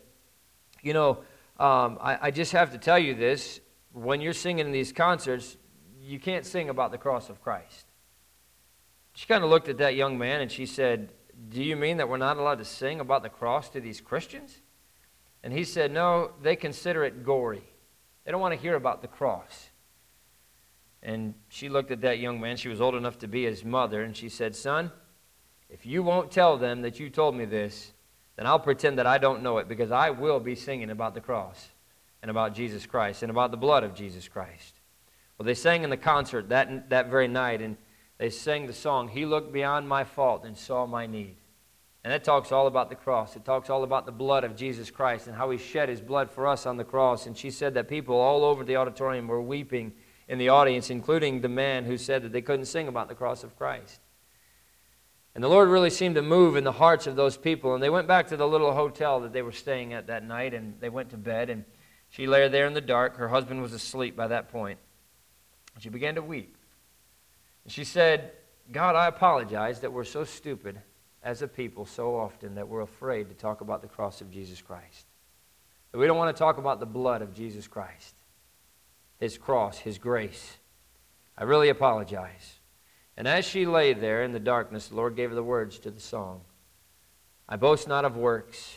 You 0.83 0.93
know, 0.93 1.11
um, 1.59 1.99
I, 2.01 2.19
I 2.23 2.31
just 2.31 2.53
have 2.53 2.73
to 2.73 2.79
tell 2.79 2.99
you 2.99 3.15
this. 3.15 3.61
When 3.93 4.21
you're 4.21 4.33
singing 4.33 4.67
in 4.67 4.73
these 4.73 4.93
concerts, 4.93 5.57
you 6.01 6.19
can't 6.19 6.45
sing 6.45 6.69
about 6.69 6.91
the 6.91 6.99
cross 6.99 7.29
of 7.29 7.41
Christ. 7.41 7.87
She 9.15 9.27
kind 9.27 9.45
of 9.45 9.51
looked 9.51 9.69
at 9.69 9.79
that 9.79 9.95
young 9.95 10.19
man 10.19 10.41
and 10.41 10.51
she 10.51 10.67
said, 10.67 11.13
Do 11.49 11.63
you 11.63 11.77
mean 11.77 11.99
that 11.99 12.09
we're 12.09 12.17
not 12.17 12.37
allowed 12.37 12.59
to 12.59 12.65
sing 12.65 13.01
about 13.01 13.23
the 13.23 13.29
cross 13.29 13.69
to 13.71 13.81
these 13.81 14.01
Christians? 14.01 14.61
And 15.43 15.53
he 15.53 15.65
said, 15.65 15.93
No, 15.93 16.33
they 16.43 16.57
consider 16.57 17.05
it 17.05 17.25
gory. 17.25 17.63
They 18.25 18.33
don't 18.33 18.41
want 18.41 18.55
to 18.55 18.61
hear 18.61 18.75
about 18.75 19.03
the 19.03 19.09
cross. 19.09 19.69
And 21.03 21.35
she 21.49 21.69
looked 21.69 21.91
at 21.91 22.01
that 22.03 22.19
young 22.19 22.41
man. 22.41 22.57
She 22.57 22.69
was 22.69 22.81
old 22.81 22.95
enough 22.95 23.19
to 23.19 23.29
be 23.29 23.45
his 23.45 23.65
mother, 23.65 24.03
and 24.03 24.17
she 24.17 24.29
said, 24.29 24.55
Son, 24.55 24.93
if 25.73 25.87
you 25.87 26.03
won't 26.03 26.31
tell 26.31 26.59
them 26.59 26.83
that 26.83 27.01
you 27.01 27.09
told 27.09 27.35
me 27.35 27.47
this, 27.47 27.93
then 28.37 28.47
I'll 28.47 28.59
pretend 28.59 28.99
that 28.99 29.07
I 29.07 29.17
don't 29.17 29.43
know 29.43 29.57
it 29.57 29.69
because 29.69 29.91
I 29.91 30.11
will 30.11 30.39
be 30.39 30.55
singing 30.55 30.91
about 30.91 31.15
the 31.15 31.21
cross 31.21 31.69
and 32.21 32.31
about 32.31 32.55
Jesus 32.55 32.85
Christ 32.85 33.23
and 33.23 33.31
about 33.31 33.51
the 33.51 33.57
blood 33.57 33.83
of 33.83 33.95
Jesus 33.95 34.29
Christ. 34.29 34.75
Well, 35.39 35.47
they 35.47 35.55
sang 35.55 35.83
in 35.83 35.89
the 35.89 35.97
concert 35.97 36.51
that, 36.51 36.91
that 36.91 37.09
very 37.09 37.27
night, 37.27 37.63
and 37.63 37.79
they 38.19 38.29
sang 38.29 38.67
the 38.67 38.73
song, 38.75 39.09
He 39.09 39.25
Looked 39.25 39.51
Beyond 39.51 39.89
My 39.89 40.05
Fault 40.05 40.45
and 40.45 40.57
Saw 40.57 40.87
My 40.87 41.07
Need. 41.07 41.37
And 42.05 42.13
that 42.13 42.23
talks 42.23 42.53
all 42.53 42.67
about 42.67 42.91
the 42.91 42.95
cross. 42.95 43.35
It 43.35 43.45
talks 43.45 43.71
all 43.71 43.83
about 43.83 44.05
the 44.05 44.13
blood 44.13 44.45
of 44.45 44.55
Jesus 44.55 44.91
Christ 44.91 45.27
and 45.27 45.37
how 45.37 45.51
He 45.51 45.57
shed 45.57 45.89
His 45.89 46.03
blood 46.03 46.31
for 46.31 46.47
us 46.47 46.67
on 46.67 46.77
the 46.77 46.85
cross. 46.85 47.27
And 47.27 47.37
she 47.37 47.51
said 47.51 47.75
that 47.75 47.89
people 47.89 48.17
all 48.17 48.45
over 48.45 48.63
the 48.63 48.77
auditorium 48.77 49.27
were 49.27 49.41
weeping 49.41 49.93
in 50.29 50.37
the 50.37 50.51
audience, 50.51 50.91
including 50.91 51.41
the 51.41 51.49
man 51.49 51.85
who 51.85 51.97
said 51.97 52.23
that 52.23 52.33
they 52.33 52.43
couldn't 52.43 52.67
sing 52.67 52.89
about 52.89 53.09
the 53.09 53.15
cross 53.15 53.43
of 53.43 53.57
Christ. 53.57 54.01
And 55.35 55.43
the 55.43 55.49
Lord 55.49 55.69
really 55.69 55.91
seemed 55.91 56.17
to 56.17 56.23
move 56.23 56.57
in 56.57 56.65
the 56.65 56.73
hearts 56.73 57.07
of 57.07 57.17
those 57.17 57.37
people. 57.37 57.75
And 57.75 57.83
they 57.83 57.91
went 57.91 58.07
back 58.07 58.29
to 58.29 58.37
the 58.37 58.47
little 58.47 58.73
hotel 58.73 59.21
that 59.21 59.33
they 59.33 59.43
were 59.43 59.53
staying 59.53 59.95
at 59.95 60.09
that 60.09 60.25
night, 60.25 60.53
and 60.53 60.79
they 60.81 60.91
went 60.91 61.11
to 61.11 61.17
bed. 61.17 61.49
And 61.49 61.65
she 62.11 62.27
lay 62.27 62.47
there 62.49 62.67
in 62.67 62.75
the 62.75 62.81
dark. 62.83 63.17
Her 63.17 63.29
husband 63.29 63.63
was 63.63 63.73
asleep 63.73 64.15
by 64.15 64.29
that 64.29 64.51
point. 64.51 64.79
And 65.75 65.83
she 65.83 65.89
began 65.89 66.17
to 66.17 66.23
weep. 66.23 66.57
And 67.65 67.73
she 67.73 67.85
said, 67.85 68.33
God, 68.71 68.95
I 68.95 69.07
apologize 69.07 69.81
that 69.81 69.93
we're 69.93 70.05
so 70.05 70.25
stupid 70.25 70.81
as 71.23 71.41
a 71.41 71.49
people 71.49 71.87
so 71.87 72.17
often 72.17 72.57
that 72.57 72.69
we're 72.69 72.81
afraid 72.81 73.29
to 73.29 73.35
talk 73.35 73.61
about 73.61 73.81
the 73.81 73.89
cross 73.89 74.21
of 74.21 74.31
Jesus 74.31 74.61
Christ. 74.61 75.07
That 75.93 75.99
we 75.99 76.07
don't 76.07 76.19
want 76.19 76.35
to 76.35 76.39
talk 76.39 76.59
about 76.59 76.81
the 76.81 76.87
blood 76.87 77.23
of 77.23 77.35
Jesus 77.35 77.69
Christ, 77.69 78.15
His 79.19 79.39
cross, 79.39 79.79
His 79.79 79.99
grace. 79.99 80.59
I 81.39 81.45
really 81.45 81.69
apologize. 81.69 82.59
And 83.17 83.29
as 83.29 83.45
she 83.45 83.67
lay 83.67 83.93
there 83.93 84.23
in 84.23 84.33
the 84.33 84.41
darkness, 84.41 84.89
the 84.89 84.97
Lord 84.97 85.17
gave 85.17 85.31
her 85.31 85.35
the 85.35 85.43
words 85.43 85.79
to 85.81 85.91
the 85.91 86.01
song 86.01 86.43
I 87.49 87.57
boast 87.57 87.87
not 87.87 88.05
of 88.05 88.17
works, 88.17 88.77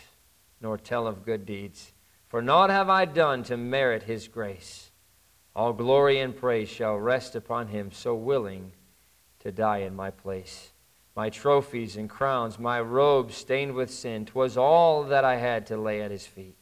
nor 0.59 0.77
tell 0.77 1.07
of 1.07 1.25
good 1.25 1.45
deeds, 1.45 1.93
for 2.27 2.41
naught 2.41 2.69
have 2.69 2.89
I 2.89 3.05
done 3.05 3.43
to 3.43 3.55
merit 3.55 4.03
his 4.03 4.27
grace. 4.27 4.91
All 5.55 5.71
glory 5.71 6.19
and 6.19 6.35
praise 6.35 6.67
shall 6.67 6.97
rest 6.97 7.35
upon 7.35 7.67
him, 7.67 7.91
so 7.91 8.13
willing 8.15 8.73
to 9.39 9.51
die 9.51 9.77
in 9.77 9.95
my 9.95 10.11
place. 10.11 10.71
My 11.15 11.29
trophies 11.29 11.95
and 11.95 12.09
crowns, 12.09 12.59
my 12.59 12.81
robes 12.81 13.35
stained 13.35 13.73
with 13.73 13.89
sin, 13.89 14.25
'twas 14.25 14.57
all 14.57 15.03
that 15.03 15.23
I 15.23 15.37
had 15.37 15.65
to 15.67 15.77
lay 15.77 16.01
at 16.01 16.11
his 16.11 16.27
feet, 16.27 16.57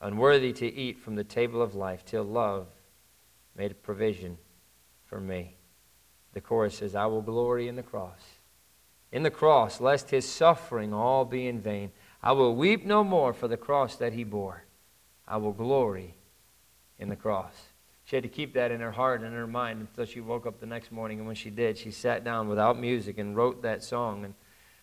unworthy 0.00 0.52
to 0.54 0.66
eat 0.66 0.98
from 0.98 1.14
the 1.14 1.22
table 1.22 1.62
of 1.62 1.76
life, 1.76 2.04
till 2.04 2.24
love 2.24 2.66
made 3.54 3.82
provision 3.84 4.38
for 5.04 5.20
me. 5.20 5.56
The 6.32 6.40
chorus 6.40 6.78
says, 6.78 6.94
I 6.94 7.06
will 7.06 7.22
glory 7.22 7.68
in 7.68 7.76
the 7.76 7.82
cross. 7.82 8.20
In 9.10 9.22
the 9.22 9.30
cross, 9.30 9.80
lest 9.80 10.10
his 10.10 10.28
suffering 10.28 10.94
all 10.94 11.24
be 11.24 11.46
in 11.46 11.60
vain. 11.60 11.92
I 12.22 12.32
will 12.32 12.54
weep 12.54 12.86
no 12.86 13.04
more 13.04 13.32
for 13.32 13.48
the 13.48 13.56
cross 13.56 13.96
that 13.96 14.14
he 14.14 14.24
bore. 14.24 14.64
I 15.28 15.36
will 15.36 15.52
glory 15.52 16.14
in 16.98 17.08
the 17.08 17.16
cross. 17.16 17.52
She 18.04 18.16
had 18.16 18.22
to 18.22 18.28
keep 18.28 18.54
that 18.54 18.70
in 18.70 18.80
her 18.80 18.92
heart 18.92 19.20
and 19.20 19.28
in 19.28 19.38
her 19.38 19.46
mind 19.46 19.80
until 19.80 20.04
she 20.04 20.20
woke 20.20 20.46
up 20.46 20.60
the 20.60 20.66
next 20.66 20.90
morning. 20.90 21.18
And 21.18 21.26
when 21.26 21.36
she 21.36 21.50
did, 21.50 21.78
she 21.78 21.90
sat 21.90 22.24
down 22.24 22.48
without 22.48 22.78
music 22.78 23.18
and 23.18 23.36
wrote 23.36 23.62
that 23.62 23.82
song. 23.82 24.24
And 24.24 24.34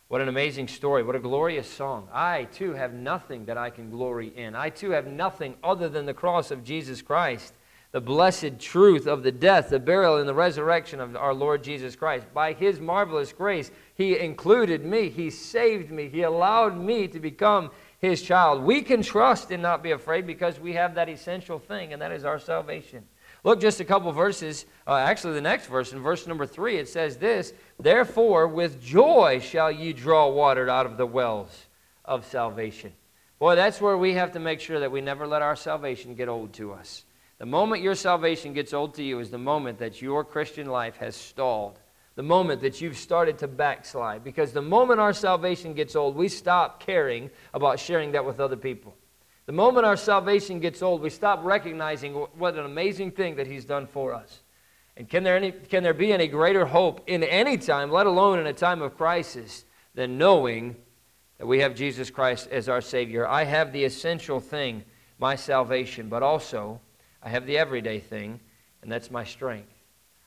what 0.07 0.21
an 0.21 0.29
amazing 0.29 0.67
story. 0.67 1.03
What 1.03 1.15
a 1.15 1.19
glorious 1.19 1.69
song. 1.69 2.07
I, 2.13 2.45
too, 2.45 2.73
have 2.73 2.93
nothing 2.93 3.45
that 3.45 3.57
I 3.57 3.69
can 3.69 3.89
glory 3.89 4.33
in. 4.35 4.55
I, 4.55 4.69
too, 4.69 4.91
have 4.91 5.07
nothing 5.07 5.55
other 5.63 5.89
than 5.89 6.05
the 6.05 6.13
cross 6.13 6.51
of 6.51 6.63
Jesus 6.63 7.01
Christ 7.01 7.53
the 7.91 8.01
blessed 8.01 8.59
truth 8.59 9.07
of 9.07 9.23
the 9.23 9.31
death, 9.31 9.69
the 9.69 9.79
burial, 9.79 10.17
and 10.17 10.29
the 10.29 10.33
resurrection 10.33 10.99
of 10.99 11.15
our 11.15 11.33
Lord 11.33 11.63
Jesus 11.63 11.95
Christ. 11.95 12.27
By 12.33 12.53
His 12.53 12.79
marvelous 12.79 13.33
grace, 13.33 13.71
He 13.95 14.17
included 14.19 14.85
me. 14.85 15.09
He 15.09 15.29
saved 15.31 15.89
me. 15.89 16.07
He 16.07 16.21
allowed 16.21 16.77
me 16.77 17.07
to 17.07 17.19
become 17.19 17.71
His 17.97 18.21
child. 18.21 18.63
We 18.63 18.83
can 18.83 19.01
trust 19.01 19.49
and 19.49 19.63
not 19.63 19.81
be 19.81 19.91
afraid 19.91 20.27
because 20.27 20.59
we 20.59 20.73
have 20.73 20.93
that 20.95 21.09
essential 21.09 21.57
thing, 21.57 21.93
and 21.93 22.01
that 22.01 22.11
is 22.11 22.25
our 22.25 22.37
salvation. 22.37 23.03
Look 23.43 23.61
just 23.61 23.79
a 23.79 23.85
couple 23.85 24.11
verses, 24.11 24.65
uh, 24.85 24.95
actually, 24.95 25.33
the 25.33 25.41
next 25.41 25.67
verse, 25.67 25.93
in 25.93 25.99
verse 25.99 26.27
number 26.27 26.45
three, 26.45 26.77
it 26.77 26.89
says 26.89 27.17
this 27.17 27.53
Therefore, 27.79 28.47
with 28.47 28.83
joy 28.83 29.39
shall 29.41 29.71
ye 29.71 29.93
draw 29.93 30.27
water 30.27 30.69
out 30.69 30.85
of 30.85 30.97
the 30.97 31.07
wells 31.07 31.67
of 32.05 32.25
salvation. 32.25 32.93
Boy, 33.39 33.55
that's 33.55 33.79
where 33.79 33.97
we 33.97 34.13
have 34.13 34.33
to 34.33 34.39
make 34.39 34.59
sure 34.59 34.81
that 34.81 34.91
we 34.91 34.99
never 34.99 35.25
let 35.25 35.41
our 35.41 35.55
salvation 35.55 36.13
get 36.13 36.27
old 36.27 36.51
to 36.53 36.73
us. 36.73 37.05
The 37.39 37.45
moment 37.45 37.81
your 37.81 37.95
salvation 37.95 38.51
gets 38.53 38.73
old 38.73 38.95
to 38.95 39.03
you 39.03 39.19
is 39.19 39.31
the 39.31 39.37
moment 39.37 39.79
that 39.79 40.01
your 40.01 40.25
Christian 40.25 40.67
life 40.67 40.97
has 40.97 41.15
stalled. 41.15 41.79
The 42.15 42.23
moment 42.23 42.61
that 42.61 42.81
you've 42.81 42.97
started 42.97 43.37
to 43.37 43.47
backslide. 43.47 44.25
Because 44.25 44.51
the 44.51 44.61
moment 44.61 44.99
our 44.99 45.13
salvation 45.13 45.73
gets 45.73 45.95
old, 45.95 46.17
we 46.17 46.27
stop 46.27 46.81
caring 46.81 47.29
about 47.53 47.79
sharing 47.79 48.11
that 48.11 48.25
with 48.25 48.41
other 48.41 48.57
people. 48.57 48.93
The 49.45 49.53
moment 49.53 49.85
our 49.85 49.95
salvation 49.95 50.59
gets 50.59 50.83
old, 50.83 51.01
we 51.01 51.09
stop 51.09 51.43
recognizing 51.45 52.13
what 52.13 52.55
an 52.55 52.65
amazing 52.65 53.11
thing 53.11 53.37
that 53.37 53.47
He's 53.47 53.63
done 53.63 53.87
for 53.87 54.13
us. 54.13 54.41
And 54.97 55.07
can 55.07 55.23
there, 55.23 55.37
any, 55.37 55.53
can 55.53 55.81
there 55.81 55.93
be 55.93 56.11
any 56.11 56.27
greater 56.27 56.65
hope 56.65 57.05
in 57.07 57.23
any 57.23 57.57
time, 57.57 57.89
let 57.89 58.05
alone 58.05 58.39
in 58.39 58.47
a 58.47 58.53
time 58.53 58.81
of 58.81 58.97
crisis, 58.97 59.63
than 59.95 60.17
knowing 60.17 60.75
that 61.37 61.47
we 61.47 61.61
have 61.61 61.73
Jesus 61.73 62.09
Christ 62.09 62.49
as 62.51 62.67
our 62.67 62.81
Savior? 62.81 63.25
I 63.25 63.45
have 63.45 63.71
the 63.71 63.85
essential 63.85 64.41
thing, 64.41 64.83
my 65.17 65.37
salvation, 65.37 66.09
but 66.09 66.21
also 66.21 66.81
I 67.21 67.29
have 67.29 67.45
the 67.45 67.57
everyday 67.57 67.99
thing, 67.99 68.39
and 68.81 68.91
that's 68.91 69.11
my 69.11 69.23
strength. 69.23 69.73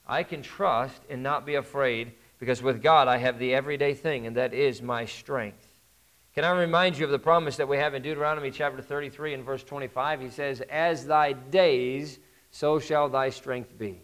I 0.06 0.22
can 0.22 0.42
trust 0.42 1.00
and 1.08 1.22
not 1.22 1.46
be 1.46 1.54
afraid 1.54 2.12
because 2.38 2.62
with 2.62 2.82
God 2.82 3.08
I 3.08 3.18
have 3.18 3.38
the 3.38 3.54
everyday 3.54 3.94
thing, 3.94 4.26
and 4.26 4.36
that 4.36 4.52
is 4.52 4.82
my 4.82 5.04
strength. 5.04 5.66
Can 6.34 6.44
I 6.44 6.50
remind 6.50 6.98
you 6.98 7.04
of 7.04 7.10
the 7.10 7.18
promise 7.18 7.56
that 7.56 7.68
we 7.68 7.76
have 7.76 7.94
in 7.94 8.02
Deuteronomy 8.02 8.50
chapter 8.50 8.82
33 8.82 9.34
and 9.34 9.44
verse 9.44 9.62
25? 9.62 10.20
He 10.20 10.30
says, 10.30 10.62
As 10.62 11.06
thy 11.06 11.34
days, 11.34 12.18
so 12.50 12.78
shall 12.78 13.08
thy 13.08 13.30
strength 13.30 13.76
be. 13.78 14.00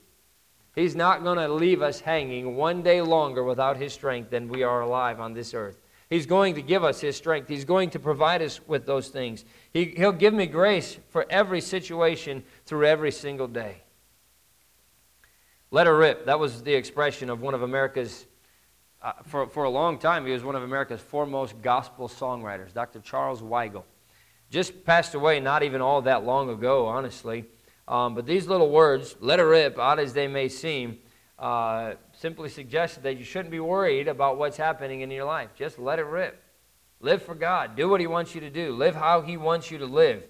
He's 0.74 0.94
not 0.94 1.24
going 1.24 1.38
to 1.38 1.48
leave 1.48 1.82
us 1.82 2.00
hanging 2.00 2.54
one 2.54 2.82
day 2.82 3.00
longer 3.00 3.42
without 3.42 3.76
his 3.76 3.92
strength 3.92 4.30
than 4.30 4.48
we 4.48 4.62
are 4.62 4.82
alive 4.82 5.20
on 5.20 5.32
this 5.34 5.54
earth. 5.54 5.80
He's 6.10 6.26
going 6.26 6.54
to 6.54 6.62
give 6.62 6.84
us 6.84 7.00
His 7.00 7.16
strength. 7.16 7.48
He's 7.48 7.64
going 7.64 7.90
to 7.90 7.98
provide 7.98 8.40
us 8.40 8.60
with 8.66 8.86
those 8.86 9.08
things. 9.08 9.44
He, 9.72 9.86
he'll 9.96 10.12
give 10.12 10.32
me 10.32 10.46
grace 10.46 10.98
for 11.10 11.26
every 11.28 11.60
situation 11.60 12.44
through 12.64 12.86
every 12.86 13.12
single 13.12 13.46
day. 13.46 13.82
Let 15.70 15.86
her 15.86 15.96
rip. 15.96 16.24
That 16.24 16.40
was 16.40 16.62
the 16.62 16.74
expression 16.74 17.28
of 17.28 17.42
one 17.42 17.52
of 17.52 17.62
America's, 17.62 18.26
uh, 19.02 19.12
for, 19.26 19.46
for 19.48 19.64
a 19.64 19.70
long 19.70 19.98
time, 19.98 20.24
he 20.24 20.32
was 20.32 20.42
one 20.42 20.56
of 20.56 20.62
America's 20.62 21.00
foremost 21.00 21.60
gospel 21.60 22.08
songwriters, 22.08 22.72
Dr. 22.72 23.00
Charles 23.00 23.42
Weigle. 23.42 23.84
Just 24.50 24.84
passed 24.86 25.14
away 25.14 25.40
not 25.40 25.62
even 25.62 25.82
all 25.82 26.00
that 26.02 26.24
long 26.24 26.48
ago, 26.48 26.86
honestly. 26.86 27.44
Um, 27.86 28.14
but 28.14 28.24
these 28.24 28.46
little 28.46 28.70
words, 28.70 29.14
let 29.20 29.38
her 29.38 29.48
rip, 29.48 29.78
odd 29.78 29.98
as 29.98 30.14
they 30.14 30.26
may 30.26 30.48
seem, 30.48 30.98
uh, 31.38 31.94
simply 32.12 32.48
suggested 32.48 33.02
that 33.04 33.16
you 33.16 33.24
shouldn't 33.24 33.50
be 33.50 33.60
worried 33.60 34.08
about 34.08 34.38
what's 34.38 34.56
happening 34.56 35.02
in 35.02 35.10
your 35.10 35.24
life. 35.24 35.50
Just 35.56 35.78
let 35.78 35.98
it 35.98 36.06
rip. 36.06 36.42
Live 37.00 37.22
for 37.22 37.34
God. 37.34 37.76
Do 37.76 37.88
what 37.88 38.00
He 38.00 38.06
wants 38.06 38.34
you 38.34 38.40
to 38.40 38.50
do. 38.50 38.72
Live 38.72 38.94
how 38.94 39.20
He 39.20 39.36
wants 39.36 39.70
you 39.70 39.78
to 39.78 39.86
live. 39.86 40.24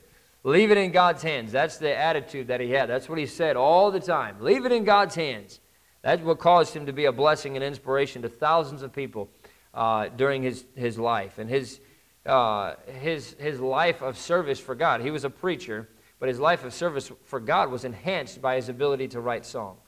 Leave 0.44 0.70
it 0.70 0.78
in 0.78 0.92
God's 0.92 1.22
hands. 1.22 1.50
That's 1.50 1.78
the 1.78 1.96
attitude 1.96 2.48
that 2.48 2.60
he 2.60 2.70
had. 2.70 2.88
That's 2.88 3.08
what 3.08 3.18
he 3.18 3.26
said 3.26 3.56
all 3.56 3.90
the 3.90 4.00
time. 4.00 4.36
Leave 4.40 4.64
it 4.64 4.72
in 4.72 4.84
God's 4.84 5.14
hands. 5.14 5.60
That's 6.02 6.22
what 6.22 6.38
caused 6.38 6.74
him 6.74 6.86
to 6.86 6.92
be 6.92 7.06
a 7.06 7.12
blessing 7.12 7.56
and 7.56 7.64
inspiration 7.64 8.22
to 8.22 8.28
thousands 8.28 8.82
of 8.82 8.92
people 8.92 9.28
uh, 9.74 10.08
during 10.08 10.42
his, 10.42 10.64
his 10.76 10.98
life 10.98 11.38
and 11.38 11.50
his, 11.50 11.80
uh, 12.24 12.74
his, 13.00 13.34
his 13.38 13.58
life 13.60 14.00
of 14.00 14.16
service 14.16 14.60
for 14.60 14.74
God. 14.74 15.00
He 15.00 15.10
was 15.10 15.24
a 15.24 15.30
preacher, 15.30 15.88
but 16.20 16.28
his 16.28 16.38
life 16.38 16.64
of 16.64 16.72
service 16.72 17.10
for 17.24 17.40
God 17.40 17.70
was 17.70 17.84
enhanced 17.84 18.40
by 18.40 18.54
his 18.56 18.68
ability 18.68 19.08
to 19.08 19.20
write 19.20 19.44
songs. 19.44 19.87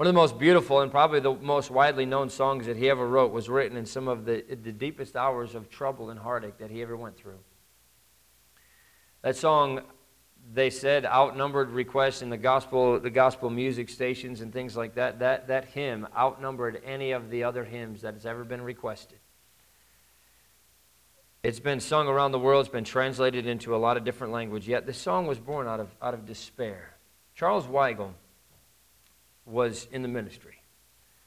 One 0.00 0.06
of 0.06 0.14
the 0.14 0.18
most 0.18 0.38
beautiful 0.38 0.80
and 0.80 0.90
probably 0.90 1.20
the 1.20 1.34
most 1.34 1.70
widely 1.70 2.06
known 2.06 2.30
songs 2.30 2.64
that 2.64 2.78
he 2.78 2.88
ever 2.88 3.06
wrote 3.06 3.32
was 3.32 3.50
written 3.50 3.76
in 3.76 3.84
some 3.84 4.08
of 4.08 4.24
the, 4.24 4.42
the 4.48 4.72
deepest 4.72 5.14
hours 5.14 5.54
of 5.54 5.68
trouble 5.68 6.08
and 6.08 6.18
heartache 6.18 6.56
that 6.56 6.70
he 6.70 6.80
ever 6.80 6.96
went 6.96 7.18
through. 7.18 7.38
That 9.20 9.36
song, 9.36 9.82
they 10.54 10.70
said, 10.70 11.04
outnumbered 11.04 11.68
requests 11.68 12.22
in 12.22 12.30
the 12.30 12.38
gospel, 12.38 12.98
the 12.98 13.10
gospel 13.10 13.50
music 13.50 13.90
stations 13.90 14.40
and 14.40 14.54
things 14.54 14.74
like 14.74 14.94
that. 14.94 15.18
That, 15.18 15.48
that 15.48 15.66
hymn 15.66 16.08
outnumbered 16.16 16.80
any 16.82 17.10
of 17.10 17.28
the 17.28 17.44
other 17.44 17.62
hymns 17.62 18.00
that 18.00 18.14
has 18.14 18.24
ever 18.24 18.42
been 18.42 18.62
requested. 18.62 19.18
It's 21.42 21.60
been 21.60 21.78
sung 21.78 22.08
around 22.08 22.32
the 22.32 22.38
world. 22.38 22.64
It's 22.64 22.72
been 22.72 22.84
translated 22.84 23.46
into 23.46 23.76
a 23.76 23.76
lot 23.76 23.98
of 23.98 24.04
different 24.04 24.32
language. 24.32 24.66
Yet 24.66 24.86
this 24.86 24.96
song 24.96 25.26
was 25.26 25.38
born 25.38 25.66
out 25.66 25.78
of, 25.78 25.94
out 26.00 26.14
of 26.14 26.24
despair. 26.24 26.96
Charles 27.34 27.66
Weigle 27.66 28.14
was 29.50 29.88
in 29.92 30.02
the 30.02 30.08
ministry. 30.08 30.62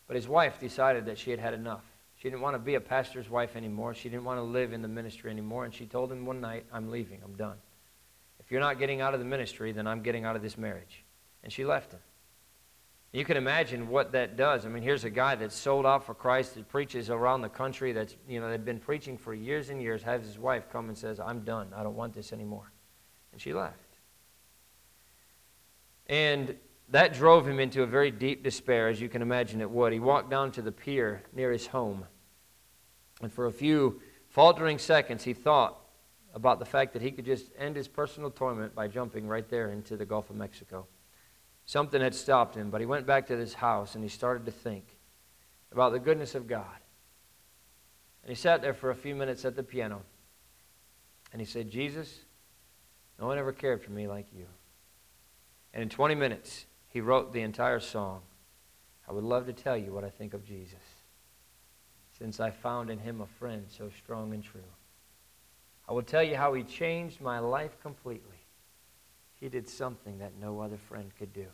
But 0.07 0.15
his 0.15 0.27
wife 0.27 0.59
decided 0.59 1.05
that 1.05 1.17
she 1.17 1.31
had 1.31 1.39
had 1.39 1.53
enough. 1.53 1.83
She 2.17 2.29
didn't 2.29 2.41
want 2.41 2.55
to 2.55 2.59
be 2.59 2.75
a 2.75 2.79
pastor's 2.79 3.29
wife 3.29 3.55
anymore. 3.55 3.93
She 3.93 4.09
didn't 4.09 4.23
want 4.23 4.39
to 4.39 4.43
live 4.43 4.73
in 4.73 4.81
the 4.81 4.87
ministry 4.87 5.31
anymore. 5.31 5.65
And 5.65 5.73
she 5.73 5.85
told 5.85 6.11
him 6.11 6.25
one 6.25 6.39
night, 6.39 6.65
I'm 6.71 6.89
leaving. 6.89 7.19
I'm 7.23 7.35
done. 7.35 7.57
If 8.39 8.51
you're 8.51 8.61
not 8.61 8.79
getting 8.79 9.01
out 9.01 9.13
of 9.13 9.19
the 9.19 9.25
ministry, 9.25 9.71
then 9.71 9.87
I'm 9.87 10.01
getting 10.01 10.25
out 10.25 10.35
of 10.35 10.41
this 10.41 10.57
marriage. 10.57 11.03
And 11.43 11.51
she 11.51 11.65
left 11.65 11.91
him. 11.91 11.99
You 13.11 13.23
can 13.23 13.37
imagine 13.37 13.89
what 13.89 14.13
that 14.13 14.35
does. 14.37 14.65
I 14.65 14.69
mean, 14.69 14.81
here's 14.81 15.03
a 15.03 15.09
guy 15.09 15.35
that's 15.35 15.55
sold 15.55 15.85
out 15.85 16.03
for 16.03 16.15
Christ, 16.15 16.55
that 16.55 16.67
preaches 16.67 17.11
around 17.11 17.41
the 17.41 17.49
country, 17.49 17.91
that's, 17.91 18.15
you 18.27 18.39
know, 18.39 18.49
they've 18.49 18.65
been 18.65 18.79
preaching 18.79 19.19
for 19.19 19.35
years 19.35 19.69
and 19.69 19.79
years, 19.79 20.01
has 20.01 20.23
his 20.23 20.39
wife 20.39 20.63
come 20.71 20.89
and 20.89 20.97
says, 20.97 21.19
I'm 21.19 21.41
done. 21.41 21.67
I 21.75 21.83
don't 21.83 21.95
want 21.95 22.13
this 22.13 22.33
anymore. 22.33 22.71
And 23.31 23.39
she 23.39 23.53
left. 23.53 23.77
And 26.07 26.55
that 26.93 27.11
drove 27.11 27.47
him 27.47 27.59
into 27.59 27.81
a 27.81 27.87
very 27.87 28.11
deep 28.11 28.43
despair, 28.43 28.87
as 28.87 29.01
you 29.01 29.09
can 29.09 29.23
imagine 29.23 29.61
it 29.61 29.71
would. 29.71 29.93
He 29.93 29.99
walked 29.99 30.29
down 30.29 30.51
to 30.51 30.61
the 30.61 30.71
pier 30.71 31.23
near 31.33 31.51
his 31.51 31.65
home. 31.65 32.05
And 33.19 33.33
for 33.33 33.47
a 33.47 33.51
few 33.51 33.99
faltering 34.29 34.77
seconds, 34.77 35.23
he 35.23 35.33
thought 35.33 35.75
about 36.35 36.59
the 36.59 36.65
fact 36.65 36.93
that 36.93 37.01
he 37.01 37.09
could 37.09 37.25
just 37.25 37.49
end 37.57 37.75
his 37.75 37.87
personal 37.87 38.29
torment 38.29 38.75
by 38.75 38.87
jumping 38.87 39.27
right 39.27 39.49
there 39.49 39.71
into 39.71 39.97
the 39.97 40.05
Gulf 40.05 40.29
of 40.29 40.35
Mexico. 40.35 40.85
Something 41.65 41.99
had 41.99 42.13
stopped 42.13 42.53
him, 42.53 42.69
but 42.69 42.79
he 42.79 42.85
went 42.85 43.07
back 43.07 43.25
to 43.27 43.37
his 43.37 43.55
house 43.55 43.95
and 43.95 44.03
he 44.03 44.09
started 44.09 44.45
to 44.45 44.51
think. 44.51 44.85
about 45.71 45.93
the 45.93 45.99
goodness 45.99 46.35
of 46.35 46.45
God. 46.45 46.77
And 48.21 48.29
he 48.29 48.35
sat 48.35 48.61
there 48.61 48.75
for 48.75 48.91
a 48.91 48.95
few 48.95 49.15
minutes 49.15 49.45
at 49.45 49.55
the 49.55 49.63
piano. 49.63 50.03
And 51.31 51.41
he 51.41 51.47
said, 51.47 51.71
Jesus, 51.71 52.19
no 53.19 53.25
one 53.25 53.39
ever 53.39 53.51
cared 53.51 53.81
for 53.81 53.89
me 53.89 54.07
like 54.07 54.27
you. 54.31 54.45
And 55.73 55.81
in 55.81 55.89
20 55.89 56.13
minutes, 56.13 56.67
he 56.93 57.01
wrote 57.01 57.33
the 57.33 57.41
entire 57.41 57.79
song. 57.79 58.21
I 59.09 59.13
would 59.13 59.23
love 59.23 59.47
to 59.47 59.53
tell 59.53 59.75
you 59.75 59.91
what 59.91 60.03
I 60.03 60.09
think 60.09 60.35
of 60.35 60.45
Jesus, 60.45 60.77
since 62.17 62.39
I 62.39 62.51
found 62.51 62.91
in 62.91 62.99
him 62.99 63.19
a 63.19 63.25
friend 63.25 63.65
so 63.67 63.89
strong 63.97 64.31
and 64.31 64.43
true. 64.43 64.61
I 65.89 65.93
will 65.93 66.03
tell 66.03 66.21
you 66.21 66.35
how 66.35 66.53
he 66.53 66.61
changed 66.61 67.19
my 67.19 67.39
life 67.39 67.81
completely. 67.81 68.45
He 69.33 69.49
did 69.49 69.67
something 69.67 70.19
that 70.19 70.39
no 70.39 70.61
other 70.61 70.77
friend 70.77 71.11
could 71.17 71.33
do. 71.33 71.47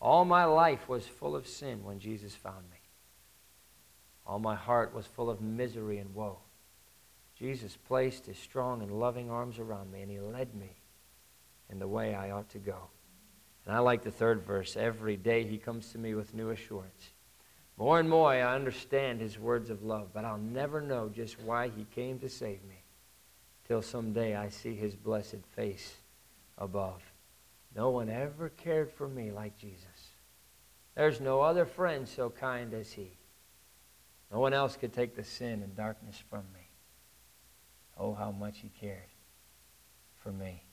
All 0.00 0.24
my 0.24 0.44
life 0.44 0.88
was 0.88 1.04
full 1.06 1.34
of 1.34 1.46
sin 1.46 1.82
when 1.82 1.98
Jesus 1.98 2.34
found 2.34 2.70
me. 2.70 2.78
All 4.24 4.38
my 4.38 4.54
heart 4.54 4.94
was 4.94 5.06
full 5.06 5.28
of 5.28 5.40
misery 5.40 5.98
and 5.98 6.14
woe. 6.14 6.38
Jesus 7.34 7.76
placed 7.76 8.26
his 8.26 8.38
strong 8.38 8.80
and 8.80 8.92
loving 8.92 9.28
arms 9.28 9.58
around 9.58 9.90
me, 9.90 10.02
and 10.02 10.10
he 10.10 10.20
led 10.20 10.54
me 10.54 10.76
in 11.68 11.80
the 11.80 11.88
way 11.88 12.14
I 12.14 12.30
ought 12.30 12.48
to 12.50 12.58
go. 12.58 12.90
And 13.70 13.76
I 13.76 13.82
like 13.82 14.02
the 14.02 14.10
third 14.10 14.42
verse. 14.42 14.76
Every 14.76 15.16
day 15.16 15.44
he 15.44 15.56
comes 15.56 15.92
to 15.92 15.98
me 15.98 16.16
with 16.16 16.34
new 16.34 16.50
assurance. 16.50 17.10
More 17.76 18.00
and 18.00 18.10
more 18.10 18.28
I 18.28 18.40
understand 18.40 19.20
his 19.20 19.38
words 19.38 19.70
of 19.70 19.84
love, 19.84 20.08
but 20.12 20.24
I'll 20.24 20.38
never 20.38 20.80
know 20.80 21.08
just 21.08 21.40
why 21.40 21.68
he 21.68 21.86
came 21.94 22.18
to 22.18 22.28
save 22.28 22.64
me 22.64 22.82
till 23.68 23.80
someday 23.80 24.34
I 24.34 24.48
see 24.48 24.74
his 24.74 24.96
blessed 24.96 25.46
face 25.54 25.98
above. 26.58 27.00
No 27.76 27.90
one 27.90 28.08
ever 28.08 28.48
cared 28.48 28.90
for 28.90 29.06
me 29.06 29.30
like 29.30 29.56
Jesus. 29.56 30.08
There's 30.96 31.20
no 31.20 31.40
other 31.40 31.64
friend 31.64 32.08
so 32.08 32.28
kind 32.28 32.74
as 32.74 32.90
he. 32.90 33.12
No 34.32 34.40
one 34.40 34.52
else 34.52 34.76
could 34.76 34.92
take 34.92 35.14
the 35.14 35.22
sin 35.22 35.62
and 35.62 35.76
darkness 35.76 36.20
from 36.28 36.42
me. 36.52 36.66
Oh, 37.96 38.14
how 38.14 38.32
much 38.32 38.58
he 38.58 38.72
cared 38.80 39.12
for 40.16 40.32
me. 40.32 40.64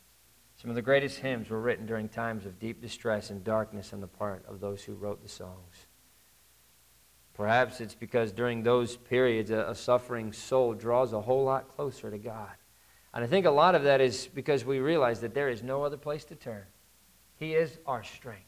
Some 0.57 0.69
of 0.71 0.75
the 0.75 0.81
greatest 0.81 1.19
hymns 1.19 1.49
were 1.49 1.61
written 1.61 1.85
during 1.85 2.09
times 2.09 2.45
of 2.45 2.59
deep 2.59 2.81
distress 2.81 3.29
and 3.29 3.43
darkness 3.43 3.93
on 3.93 4.01
the 4.01 4.07
part 4.07 4.43
of 4.47 4.59
those 4.59 4.83
who 4.83 4.95
wrote 4.95 5.21
the 5.21 5.29
songs. 5.29 5.85
Perhaps 7.35 7.79
it's 7.79 7.93
because 7.93 8.31
during 8.31 8.63
those 8.63 8.97
periods, 8.97 9.51
a, 9.51 9.67
a, 9.69 9.75
suffering 9.75 10.33
soul 10.33 10.73
draws 10.73 11.13
a 11.13 11.21
whole 11.21 11.43
lot 11.43 11.75
closer 11.75 12.09
to 12.09 12.17
God. 12.17 12.49
And 13.13 13.23
I 13.23 13.27
think 13.27 13.45
a 13.45 13.51
lot 13.51 13.75
of 13.75 13.83
that 13.83 14.01
is 14.01 14.27
because 14.33 14.65
we 14.65 14.79
realize 14.79 15.21
that 15.21 15.35
there 15.35 15.49
is 15.49 15.61
no 15.61 15.83
other 15.83 15.97
place 15.97 16.25
to 16.25 16.35
turn. 16.35 16.63
He 17.35 17.53
is 17.53 17.77
our 17.85 18.03
strength. 18.03 18.41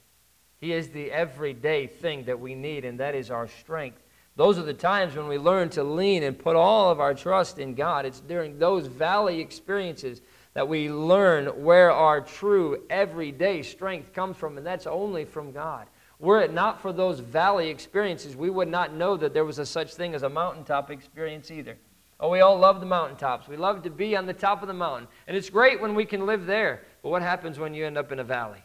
He 0.59 0.73
is 0.73 0.89
the 0.89 1.11
everyday 1.11 1.85
thing 1.85 2.23
that 2.25 2.39
we 2.39 2.55
need, 2.55 2.85
and 2.85 2.99
that 2.99 3.13
is 3.13 3.29
our 3.29 3.47
strength 3.47 4.01
those 4.39 4.57
are 4.57 4.63
the 4.63 4.73
times 4.73 5.17
when 5.17 5.27
we 5.27 5.37
learn 5.37 5.67
to 5.71 5.83
lean 5.83 6.23
and 6.23 6.39
put 6.39 6.55
all 6.55 6.89
of 6.89 7.01
our 7.01 7.13
trust 7.13 7.59
in 7.59 7.75
God. 7.75 8.05
It's 8.05 8.21
during 8.21 8.57
those 8.57 8.87
valley 8.87 9.41
experiences 9.41 10.21
that 10.53 10.67
we 10.67 10.89
learn 10.89 11.47
where 11.63 11.91
our 11.91 12.21
true 12.21 12.83
everyday 12.89 13.61
strength 13.61 14.13
comes 14.13 14.37
from, 14.37 14.57
and 14.57 14.65
that's 14.65 14.87
only 14.87 15.25
from 15.25 15.51
God. 15.51 15.87
Were 16.19 16.41
it 16.41 16.53
not 16.53 16.81
for 16.81 16.91
those 16.91 17.19
valley 17.19 17.69
experiences, 17.69 18.35
we 18.35 18.49
would 18.49 18.67
not 18.67 18.93
know 18.93 19.15
that 19.15 19.33
there 19.33 19.45
was 19.45 19.59
a 19.59 19.65
such 19.65 19.93
thing 19.93 20.13
as 20.13 20.23
a 20.23 20.29
mountaintop 20.29 20.91
experience 20.91 21.49
either. 21.49 21.77
Oh, 22.19 22.29
we 22.29 22.41
all 22.41 22.57
love 22.57 22.81
the 22.81 22.85
mountaintops. 22.85 23.47
We 23.47 23.55
love 23.55 23.83
to 23.83 23.89
be 23.89 24.17
on 24.17 24.25
the 24.25 24.33
top 24.33 24.61
of 24.61 24.67
the 24.67 24.73
mountain. 24.73 25.07
And 25.27 25.37
it's 25.37 25.49
great 25.49 25.79
when 25.79 25.95
we 25.95 26.03
can 26.03 26.25
live 26.25 26.45
there. 26.45 26.83
But 27.01 27.09
what 27.09 27.21
happens 27.21 27.57
when 27.57 27.73
you 27.73 27.85
end 27.85 27.97
up 27.97 28.11
in 28.11 28.19
a 28.19 28.25
valley? 28.25 28.61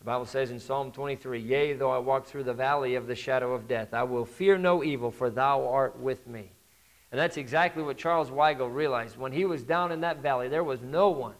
The 0.00 0.04
Bible 0.04 0.26
says 0.26 0.50
in 0.50 0.60
Psalm 0.60 0.92
23 0.92 1.40
Yea, 1.40 1.72
though 1.72 1.90
I 1.90 1.98
walk 1.98 2.26
through 2.26 2.44
the 2.44 2.52
valley 2.52 2.96
of 2.96 3.06
the 3.06 3.14
shadow 3.14 3.54
of 3.54 3.66
death, 3.66 3.94
I 3.94 4.02
will 4.02 4.26
fear 4.26 4.58
no 4.58 4.84
evil, 4.84 5.10
for 5.10 5.30
thou 5.30 5.66
art 5.66 5.98
with 5.98 6.26
me. 6.26 6.52
And 7.16 7.22
that's 7.22 7.38
exactly 7.38 7.82
what 7.82 7.96
Charles 7.96 8.28
Weigle 8.28 8.68
realized. 8.68 9.16
When 9.16 9.32
he 9.32 9.46
was 9.46 9.62
down 9.62 9.90
in 9.90 10.02
that 10.02 10.20
valley, 10.20 10.48
there 10.48 10.62
was 10.62 10.82
no 10.82 11.08
one, 11.08 11.36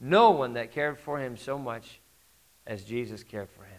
no 0.00 0.32
one 0.32 0.54
that 0.54 0.72
cared 0.72 0.98
for 0.98 1.20
him 1.20 1.36
so 1.36 1.56
much 1.56 2.00
as 2.66 2.82
Jesus 2.82 3.22
cared 3.22 3.48
for 3.48 3.62
him. 3.62 3.78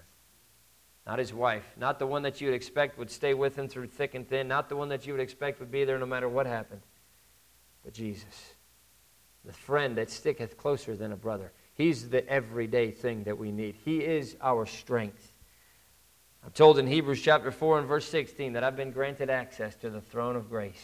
Not 1.06 1.20
his 1.20 1.34
wife, 1.34 1.66
not 1.76 2.00
the 2.00 2.08
one 2.08 2.22
that 2.22 2.40
you 2.40 2.48
would 2.48 2.56
expect 2.56 2.98
would 2.98 3.12
stay 3.12 3.34
with 3.34 3.58
him 3.58 3.68
through 3.68 3.88
thick 3.88 4.16
and 4.16 4.26
thin, 4.26 4.48
not 4.48 4.70
the 4.70 4.78
one 4.78 4.88
that 4.88 5.06
you 5.06 5.12
would 5.12 5.22
expect 5.22 5.60
would 5.60 5.70
be 5.70 5.84
there 5.84 6.00
no 6.00 6.06
matter 6.06 6.30
what 6.30 6.46
happened, 6.46 6.84
but 7.84 7.94
Jesus, 7.94 8.54
the 9.44 9.52
friend 9.52 9.98
that 9.98 10.10
sticketh 10.10 10.56
closer 10.56 10.96
than 10.96 11.12
a 11.12 11.18
brother. 11.18 11.52
He's 11.74 12.08
the 12.08 12.26
everyday 12.30 12.92
thing 12.92 13.26
that 13.26 13.38
we 13.38 13.52
need. 13.52 13.76
He 13.84 13.98
is 13.98 14.38
our 14.40 14.66
strength. 14.66 15.34
I'm 16.46 16.52
told 16.52 16.80
in 16.80 16.88
Hebrews 16.88 17.22
chapter 17.22 17.52
4 17.52 17.80
and 17.80 17.90
verse 17.90 18.08
16 18.08 18.54
that 18.54 18.64
I've 18.64 18.78
been 18.78 18.92
granted 18.92 19.30
access 19.30 19.76
to 19.76 19.90
the 19.90 20.00
throne 20.00 20.38
of 20.38 20.50
grace, 20.50 20.82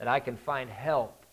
that 0.00 0.08
I 0.08 0.18
can 0.18 0.36
find 0.36 0.68
help, 0.68 1.24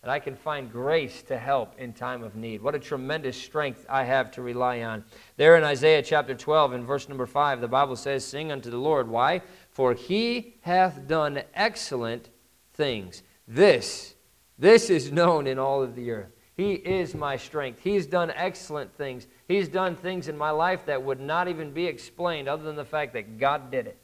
that 0.00 0.10
I 0.10 0.18
can 0.18 0.34
find 0.34 0.72
grace 0.72 1.22
to 1.24 1.36
help 1.36 1.78
in 1.78 1.92
time 1.92 2.22
of 2.22 2.36
need. 2.36 2.62
What 2.62 2.74
a 2.74 2.78
tremendous 2.78 3.36
strength 3.36 3.84
I 3.90 4.04
have 4.04 4.30
to 4.32 4.42
rely 4.42 4.80
on. 4.80 5.04
There 5.36 5.56
in 5.56 5.64
Isaiah 5.64 6.02
chapter 6.02 6.34
12 6.34 6.72
and 6.72 6.84
verse 6.86 7.08
number 7.08 7.26
5, 7.26 7.60
the 7.60 7.68
Bible 7.68 7.96
says, 7.96 8.24
Sing 8.24 8.50
unto 8.50 8.70
the 8.70 8.78
Lord. 8.78 9.08
Why? 9.08 9.42
For 9.68 9.92
he 9.92 10.54
hath 10.62 11.06
done 11.06 11.42
excellent 11.52 12.30
things. 12.72 13.22
This, 13.46 14.14
this 14.58 14.88
is 14.88 15.12
known 15.12 15.46
in 15.46 15.58
all 15.58 15.82
of 15.82 15.94
the 15.96 16.12
earth. 16.12 16.30
He 16.56 16.74
is 16.74 17.14
my 17.14 17.36
strength. 17.36 17.80
He's 17.82 18.06
done 18.06 18.30
excellent 18.36 18.94
things. 18.94 19.26
He's 19.48 19.68
done 19.68 19.96
things 19.96 20.28
in 20.28 20.38
my 20.38 20.50
life 20.50 20.86
that 20.86 21.02
would 21.02 21.18
not 21.18 21.48
even 21.48 21.72
be 21.72 21.86
explained 21.86 22.48
other 22.48 22.62
than 22.62 22.76
the 22.76 22.84
fact 22.84 23.14
that 23.14 23.38
God 23.38 23.70
did 23.70 23.86
it. 23.86 23.98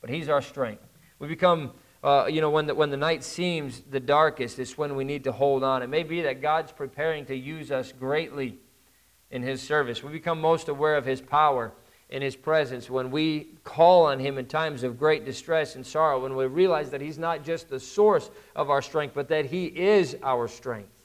But 0.00 0.10
He's 0.10 0.28
our 0.28 0.42
strength. 0.42 0.86
We 1.18 1.26
become, 1.26 1.72
uh, 2.08 2.26
you 2.26 2.40
know, 2.40 2.48
when 2.48 2.66
the, 2.66 2.74
when 2.74 2.90
the 2.90 2.96
night 2.96 3.22
seems 3.22 3.82
the 3.82 4.00
darkest, 4.00 4.58
it's 4.58 4.78
when 4.78 4.96
we 4.96 5.04
need 5.04 5.24
to 5.24 5.32
hold 5.32 5.62
on. 5.62 5.82
It 5.82 5.88
may 5.88 6.04
be 6.04 6.22
that 6.22 6.40
God's 6.40 6.72
preparing 6.72 7.26
to 7.26 7.36
use 7.36 7.70
us 7.70 7.92
greatly 7.92 8.56
in 9.30 9.42
His 9.42 9.60
service. 9.60 10.02
We 10.02 10.10
become 10.10 10.40
most 10.40 10.68
aware 10.68 10.96
of 10.96 11.04
His 11.04 11.20
power 11.20 11.72
in 12.08 12.22
His 12.22 12.34
presence 12.34 12.88
when 12.88 13.10
we 13.10 13.48
call 13.62 14.06
on 14.06 14.18
Him 14.18 14.38
in 14.38 14.46
times 14.46 14.84
of 14.84 14.98
great 14.98 15.26
distress 15.26 15.76
and 15.76 15.86
sorrow, 15.86 16.22
when 16.22 16.34
we 16.34 16.46
realize 16.46 16.88
that 16.90 17.02
He's 17.02 17.18
not 17.18 17.44
just 17.44 17.68
the 17.68 17.80
source 17.80 18.30
of 18.56 18.70
our 18.70 18.80
strength, 18.80 19.12
but 19.14 19.28
that 19.28 19.44
He 19.44 19.66
is 19.66 20.16
our 20.22 20.48
strength. 20.48 21.04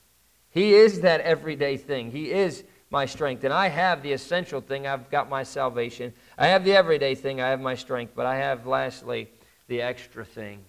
He 0.52 0.74
is 0.74 1.02
that 1.02 1.20
everyday 1.22 1.76
thing. 1.76 2.12
He 2.12 2.32
is 2.32 2.64
my 2.90 3.08
strength. 3.08 3.44
And 3.44 3.54
I 3.54 3.68
have 3.68 4.04
the 4.04 4.14
essential 4.14 4.62
thing. 4.62 4.88
I've 4.88 5.10
got 5.10 5.28
my 5.28 5.44
salvation. 5.44 6.14
I 6.38 6.48
have 6.48 6.64
the 6.64 6.76
everyday 6.76 7.16
thing. 7.16 7.42
I 7.42 7.50
have 7.50 7.60
my 7.60 7.76
strength. 7.76 8.14
But 8.16 8.28
I 8.28 8.38
have, 8.38 8.68
lastly, 8.68 9.30
the 9.68 9.82
extra 9.82 10.24
thing, 10.24 10.60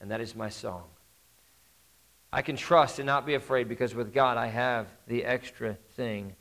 and 0.00 0.10
that 0.10 0.20
is 0.20 0.34
my 0.34 0.48
song. 0.48 0.84
I 2.32 2.42
can 2.42 2.56
trust 2.56 2.98
and 2.98 3.06
not 3.06 3.26
be 3.26 3.34
afraid 3.34 3.68
because 3.68 3.94
with 3.94 4.12
God 4.12 4.36
I 4.36 4.46
have 4.46 4.86
the 5.06 5.24
extra 5.24 5.74
thing, 5.96 6.36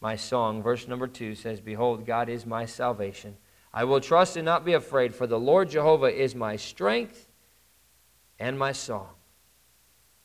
my 0.00 0.16
song. 0.16 0.62
Verse 0.62 0.88
number 0.88 1.06
two 1.06 1.34
says, 1.34 1.60
Behold, 1.60 2.06
God 2.06 2.28
is 2.28 2.46
my 2.46 2.64
salvation. 2.64 3.36
I 3.72 3.84
will 3.84 4.00
trust 4.00 4.36
and 4.36 4.44
not 4.44 4.64
be 4.64 4.72
afraid, 4.72 5.14
for 5.14 5.26
the 5.26 5.38
Lord 5.38 5.68
Jehovah 5.68 6.06
is 6.06 6.34
my 6.34 6.56
strength 6.56 7.28
and 8.38 8.58
my 8.58 8.72
song. 8.72 9.08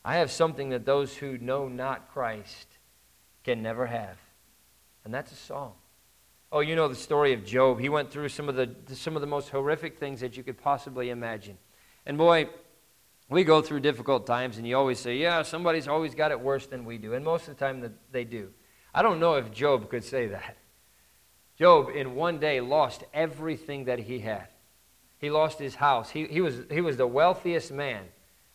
I 0.06 0.17
have 0.17 0.32
something 0.32 0.69
that 0.69 0.86
those 0.86 1.15
who 1.15 1.38
know 1.39 1.67
not 1.67 2.12
Christ 2.13 2.78
can 3.43 3.62
never 3.62 3.88
have, 3.88 4.17
and 5.04 5.13
that's 5.13 5.32
a 5.32 5.36
song. 5.36 5.73
Oh, 6.52 6.62
you 6.62 6.75
know 6.75 6.88
the 6.88 6.95
story 6.95 7.34
of 7.34 7.45
Job. 7.45 7.80
He 7.80 7.89
went 7.89 8.10
through 8.10 8.30
some 8.30 8.49
of 8.49 8.56
the, 8.56 8.73
some 8.95 9.15
of 9.15 9.21
the 9.21 9.28
most 9.28 9.49
horrific 9.49 9.99
things 9.99 10.19
that 10.21 10.38
you 10.38 10.43
could 10.43 10.58
possibly 10.58 11.10
imagine. 11.10 11.58
And 12.06 12.17
boy, 12.17 12.49
we 13.29 13.43
go 13.43 13.61
through 13.61 13.81
difficult 13.81 14.25
times, 14.25 14.57
and 14.57 14.67
you 14.67 14.75
always 14.75 14.99
say, 14.99 15.17
Yeah, 15.17 15.43
somebody's 15.43 15.87
always 15.87 16.15
got 16.15 16.31
it 16.31 16.39
worse 16.39 16.65
than 16.65 16.83
we 16.83 16.97
do. 16.97 17.13
And 17.13 17.23
most 17.23 17.47
of 17.47 17.57
the 17.57 17.65
time, 17.65 17.93
they 18.11 18.23
do. 18.23 18.49
I 18.93 19.01
don't 19.01 19.19
know 19.19 19.35
if 19.35 19.51
Job 19.51 19.89
could 19.89 20.03
say 20.03 20.27
that. 20.27 20.57
Job, 21.57 21.89
in 21.93 22.15
one 22.15 22.39
day, 22.39 22.61
lost 22.61 23.03
everything 23.13 23.85
that 23.85 23.99
he 23.99 24.19
had. 24.19 24.47
He 25.19 25.29
lost 25.29 25.59
his 25.59 25.75
house. 25.75 26.09
He, 26.09 26.25
he, 26.25 26.41
was, 26.41 26.61
he 26.71 26.81
was 26.81 26.97
the 26.97 27.05
wealthiest 27.05 27.71
man 27.71 28.05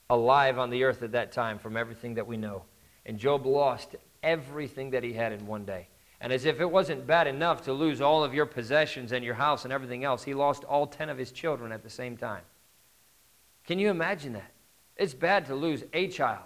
alive 0.08 0.58
on 0.58 0.70
the 0.70 0.84
earth 0.84 1.02
at 1.02 1.12
that 1.12 1.30
time 1.30 1.58
from 1.58 1.76
everything 1.76 2.14
that 2.14 2.26
we 2.26 2.38
know. 2.38 2.64
And 3.04 3.18
Job 3.18 3.44
lost 3.44 3.96
everything 4.22 4.90
that 4.90 5.04
he 5.04 5.12
had 5.12 5.32
in 5.32 5.46
one 5.46 5.66
day. 5.66 5.88
And 6.20 6.32
as 6.32 6.46
if 6.46 6.60
it 6.60 6.70
wasn't 6.70 7.06
bad 7.06 7.26
enough 7.26 7.62
to 7.64 7.74
lose 7.74 8.00
all 8.00 8.24
of 8.24 8.32
your 8.32 8.46
possessions 8.46 9.12
and 9.12 9.22
your 9.22 9.34
house 9.34 9.64
and 9.64 9.72
everything 9.72 10.04
else, 10.04 10.24
he 10.24 10.32
lost 10.32 10.64
all 10.64 10.86
10 10.86 11.10
of 11.10 11.18
his 11.18 11.30
children 11.30 11.70
at 11.70 11.82
the 11.82 11.90
same 11.90 12.16
time. 12.16 12.42
Can 13.66 13.78
you 13.78 13.90
imagine 13.90 14.32
that? 14.32 14.53
It's 14.96 15.14
bad 15.14 15.46
to 15.46 15.54
lose 15.54 15.84
a 15.92 16.08
child 16.08 16.44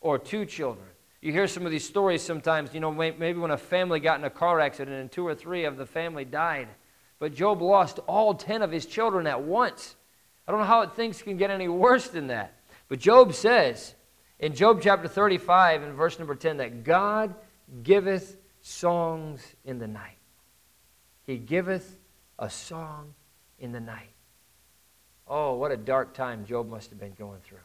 or 0.00 0.18
two 0.18 0.44
children. 0.46 0.86
You 1.20 1.32
hear 1.32 1.46
some 1.46 1.66
of 1.66 1.72
these 1.72 1.86
stories 1.86 2.22
sometimes, 2.22 2.72
you 2.72 2.80
know, 2.80 2.92
maybe 2.92 3.34
when 3.34 3.50
a 3.50 3.58
family 3.58 4.00
got 4.00 4.18
in 4.18 4.24
a 4.24 4.30
car 4.30 4.58
accident 4.60 4.96
and 4.96 5.12
two 5.12 5.26
or 5.26 5.34
three 5.34 5.64
of 5.64 5.76
the 5.76 5.84
family 5.84 6.24
died. 6.24 6.68
But 7.18 7.34
Job 7.34 7.60
lost 7.60 7.98
all 8.06 8.32
10 8.32 8.62
of 8.62 8.72
his 8.72 8.86
children 8.86 9.26
at 9.26 9.42
once. 9.42 9.96
I 10.48 10.52
don't 10.52 10.60
know 10.60 10.66
how 10.66 10.86
things 10.86 11.20
can 11.20 11.36
get 11.36 11.50
any 11.50 11.68
worse 11.68 12.08
than 12.08 12.28
that. 12.28 12.54
But 12.88 13.00
Job 13.00 13.34
says 13.34 13.94
in 14.38 14.54
Job 14.54 14.80
chapter 14.82 15.06
35 15.06 15.82
and 15.82 15.94
verse 15.94 16.18
number 16.18 16.34
10 16.34 16.56
that 16.56 16.84
God 16.84 17.34
giveth 17.82 18.38
songs 18.62 19.44
in 19.64 19.78
the 19.78 19.86
night. 19.86 20.16
He 21.26 21.36
giveth 21.36 21.98
a 22.38 22.48
song 22.48 23.14
in 23.58 23.72
the 23.72 23.80
night. 23.80 24.14
Oh, 25.28 25.54
what 25.54 25.70
a 25.70 25.76
dark 25.76 26.14
time 26.14 26.46
Job 26.46 26.68
must 26.68 26.90
have 26.90 26.98
been 26.98 27.14
going 27.14 27.40
through. 27.40 27.58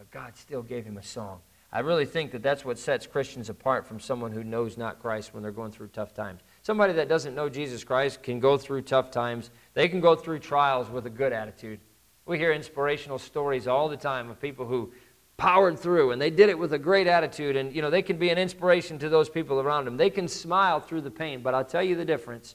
But 0.00 0.10
God 0.10 0.34
still 0.34 0.62
gave 0.62 0.86
him 0.86 0.96
a 0.96 1.02
song. 1.02 1.40
I 1.70 1.80
really 1.80 2.06
think 2.06 2.32
that 2.32 2.42
that's 2.42 2.64
what 2.64 2.78
sets 2.78 3.06
Christians 3.06 3.50
apart 3.50 3.86
from 3.86 4.00
someone 4.00 4.32
who 4.32 4.42
knows 4.42 4.78
not 4.78 4.98
Christ 4.98 5.34
when 5.34 5.42
they're 5.42 5.52
going 5.52 5.72
through 5.72 5.88
tough 5.88 6.14
times. 6.14 6.40
Somebody 6.62 6.94
that 6.94 7.06
doesn't 7.06 7.34
know 7.34 7.50
Jesus 7.50 7.84
Christ 7.84 8.22
can 8.22 8.40
go 8.40 8.56
through 8.56 8.80
tough 8.80 9.10
times. 9.10 9.50
They 9.74 9.88
can 9.88 10.00
go 10.00 10.16
through 10.16 10.38
trials 10.38 10.88
with 10.88 11.04
a 11.04 11.10
good 11.10 11.34
attitude. 11.34 11.80
We 12.24 12.38
hear 12.38 12.50
inspirational 12.54 13.18
stories 13.18 13.68
all 13.68 13.90
the 13.90 13.96
time 13.98 14.30
of 14.30 14.40
people 14.40 14.64
who 14.64 14.90
powered 15.36 15.78
through 15.78 16.12
and 16.12 16.22
they 16.22 16.30
did 16.30 16.48
it 16.48 16.58
with 16.58 16.72
a 16.72 16.78
great 16.78 17.06
attitude 17.06 17.56
and 17.56 17.74
you 17.74 17.82
know 17.82 17.90
they 17.90 18.00
can 18.00 18.16
be 18.16 18.30
an 18.30 18.38
inspiration 18.38 18.98
to 19.00 19.10
those 19.10 19.28
people 19.28 19.60
around 19.60 19.84
them. 19.84 19.98
They 19.98 20.08
can 20.08 20.28
smile 20.28 20.80
through 20.80 21.02
the 21.02 21.10
pain, 21.10 21.42
but 21.42 21.52
I'll 21.52 21.62
tell 21.62 21.82
you 21.82 21.94
the 21.94 22.06
difference. 22.06 22.54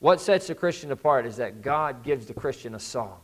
What 0.00 0.20
sets 0.20 0.50
a 0.50 0.56
Christian 0.56 0.90
apart 0.90 1.24
is 1.24 1.36
that 1.36 1.62
God 1.62 2.02
gives 2.02 2.26
the 2.26 2.34
Christian 2.34 2.74
a 2.74 2.80
song. 2.80 3.20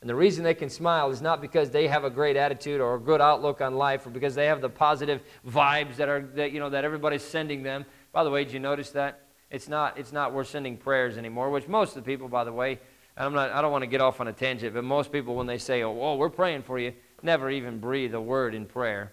And 0.00 0.08
the 0.08 0.14
reason 0.14 0.44
they 0.44 0.54
can 0.54 0.70
smile 0.70 1.10
is 1.10 1.20
not 1.20 1.42
because 1.42 1.70
they 1.70 1.86
have 1.86 2.04
a 2.04 2.10
great 2.10 2.36
attitude 2.36 2.80
or 2.80 2.94
a 2.94 2.98
good 2.98 3.20
outlook 3.20 3.60
on 3.60 3.74
life 3.74 4.06
or 4.06 4.10
because 4.10 4.34
they 4.34 4.46
have 4.46 4.62
the 4.62 4.70
positive 4.70 5.22
vibes 5.46 5.96
that 5.96 6.08
are 6.08 6.22
that 6.34 6.52
you 6.52 6.58
know 6.58 6.70
that 6.70 6.84
everybody's 6.84 7.22
sending 7.22 7.62
them. 7.62 7.84
By 8.12 8.24
the 8.24 8.30
way, 8.30 8.44
did 8.44 8.54
you 8.54 8.60
notice 8.60 8.90
that? 8.92 9.26
It's 9.50 9.68
not 9.68 9.98
it's 9.98 10.12
not 10.12 10.32
we're 10.32 10.44
sending 10.44 10.78
prayers 10.78 11.18
anymore, 11.18 11.50
which 11.50 11.68
most 11.68 11.96
of 11.96 12.02
the 12.02 12.10
people, 12.10 12.28
by 12.28 12.44
the 12.44 12.52
way, 12.52 12.78
and 13.16 13.26
I'm 13.26 13.34
not 13.34 13.50
I 13.50 13.60
don't 13.60 13.72
want 13.72 13.82
to 13.82 13.88
get 13.88 14.00
off 14.00 14.20
on 14.20 14.28
a 14.28 14.32
tangent, 14.32 14.74
but 14.74 14.84
most 14.84 15.12
people 15.12 15.34
when 15.34 15.46
they 15.46 15.58
say, 15.58 15.82
"Oh, 15.82 16.14
we're 16.14 16.30
praying 16.30 16.62
for 16.62 16.78
you," 16.78 16.94
never 17.22 17.50
even 17.50 17.78
breathe 17.78 18.14
a 18.14 18.20
word 18.20 18.54
in 18.54 18.64
prayer. 18.64 19.12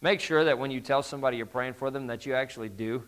Make 0.00 0.20
sure 0.20 0.44
that 0.44 0.58
when 0.58 0.70
you 0.70 0.80
tell 0.80 1.02
somebody 1.02 1.36
you're 1.36 1.46
praying 1.46 1.74
for 1.74 1.90
them 1.90 2.08
that 2.08 2.26
you 2.26 2.34
actually 2.34 2.68
do. 2.68 3.04